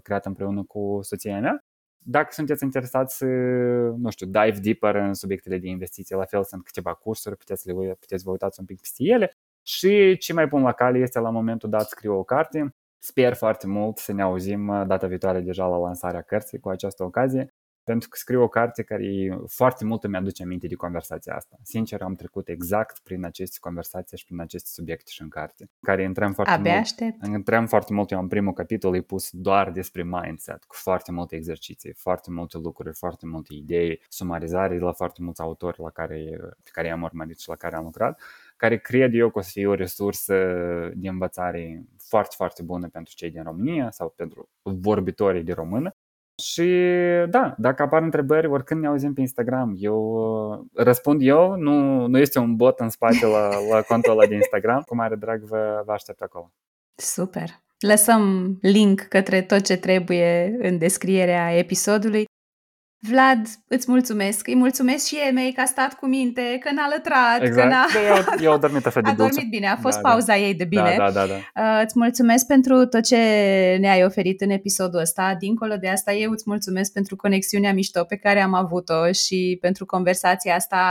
[0.01, 1.65] creat împreună cu soția mea.
[1.99, 3.27] Dacă sunteți interesați să,
[3.97, 7.95] nu știu, dive deeper în subiectele de investiție, la fel sunt câteva cursuri, puteți, le,
[8.01, 9.33] puteți vă uitați un pic peste ele.
[9.63, 12.75] Și ce mai pun la cale este la momentul dat scriu o carte.
[12.99, 17.55] Sper foarte mult să ne auzim data viitoare deja la lansarea cărții cu această ocazie
[17.85, 21.57] pentru că scriu o carte care foarte mult îmi aduce aminte de conversația asta.
[21.63, 26.03] Sincer, am trecut exact prin aceste conversații și prin aceste subiecte și în carte, care
[26.03, 26.85] intrăm foarte Abia mult.
[26.85, 27.27] Aștept.
[27.27, 31.37] Intrăm foarte mult, eu în primul capitol e pus doar despre mindset, cu foarte multe
[31.37, 36.39] exerciții, foarte multe lucruri, foarte multe idei, sumarizare de la foarte mulți autori la care,
[36.41, 38.21] pe care i-am urmărit și la care am lucrat,
[38.57, 40.35] care cred eu că o să fie o resursă
[40.95, 45.97] de învățare foarte, foarte bună pentru cei din România sau pentru vorbitorii de română
[46.35, 46.71] și
[47.29, 52.19] da, dacă apar întrebări, oricând ne auzim pe Instagram, eu uh, răspund eu, nu, nu
[52.19, 55.83] este un bot în spate la, la contul ăla de Instagram, cu mare drag vă,
[55.85, 56.53] vă aștept acolo.
[56.95, 57.49] Super!
[57.79, 62.25] Lăsăm link către tot ce trebuie în descrierea episodului.
[63.09, 64.47] Vlad, îți mulțumesc.
[64.47, 67.69] Îi mulțumesc și Emei că a stat cu minte, că n-a lătrat, exact.
[67.69, 67.87] că n-a...
[68.09, 70.39] Eu, eu a dormit așa de A dormit bine, a fost da, pauza da.
[70.39, 70.95] ei de bine.
[70.97, 71.63] Da, da, da, da.
[71.63, 73.17] Uh, îți mulțumesc pentru tot ce
[73.81, 75.37] ne-ai oferit în episodul ăsta.
[75.39, 79.87] Dincolo de asta, eu îți mulțumesc pentru conexiunea mișto pe care am avut-o și pentru
[79.87, 80.83] conversația asta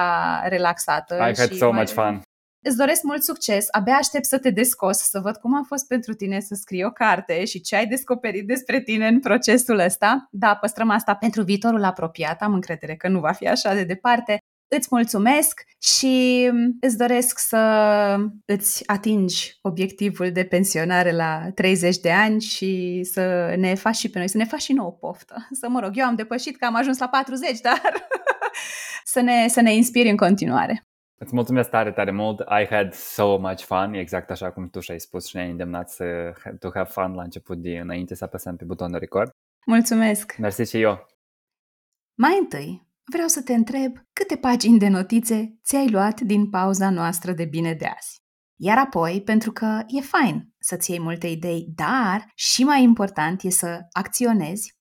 [0.47, 1.15] relaxată.
[1.15, 1.79] I had și so mai...
[1.79, 2.21] much fun.
[2.63, 6.13] Îți doresc mult succes, abia aștept să te descos, să văd cum a fost pentru
[6.13, 10.27] tine să scrii o carte și ce ai descoperit despre tine în procesul ăsta.
[10.31, 14.37] Da, păstrăm asta pentru viitorul apropiat, am încredere că nu va fi așa de departe.
[14.67, 17.57] Îți mulțumesc și îți doresc să
[18.45, 24.17] îți atingi obiectivul de pensionare la 30 de ani și să ne faci și pe
[24.17, 25.47] noi, să ne faci și nouă poftă.
[25.59, 27.81] Să mă rog, eu am depășit că am ajuns la 40, dar
[29.13, 30.85] să ne, să ne inspiri în continuare.
[31.23, 32.39] Îți mulțumesc tare, tare mult.
[32.39, 36.33] I had so much fun, exact așa cum tu și-ai spus și ne-ai îndemnat să
[36.59, 39.29] to have fun la început de înainte să apăsăm pe butonul record.
[39.65, 40.35] Mulțumesc!
[40.37, 41.07] Mersi și eu!
[42.17, 47.31] Mai întâi, vreau să te întreb câte pagini de notițe ți-ai luat din pauza noastră
[47.31, 48.19] de bine de azi.
[48.59, 53.49] Iar apoi, pentru că e fain să-ți iei multe idei, dar și mai important e
[53.49, 54.73] să acționezi,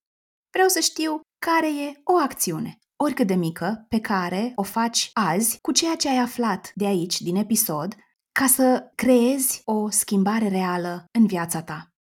[0.52, 5.58] vreau să știu care e o acțiune, oricât de mică, pe care o faci azi
[5.60, 7.94] cu ceea ce ai aflat de aici, din episod,
[8.32, 11.94] ca să creezi o schimbare reală în viața ta.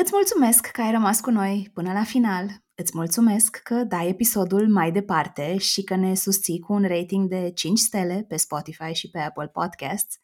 [0.00, 2.64] Îți mulțumesc că ai rămas cu noi până la final.
[2.74, 7.50] Îți mulțumesc că dai episodul mai departe și că ne susții cu un rating de
[7.54, 10.16] 5 stele pe Spotify și pe Apple Podcasts.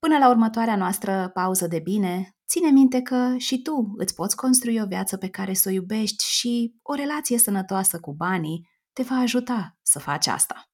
[0.00, 4.80] Până la următoarea noastră pauză de bine, ține minte că și tu îți poți construi
[4.80, 9.14] o viață pe care să o iubești și o relație sănătoasă cu banii te va
[9.16, 10.69] ajuta să faci asta.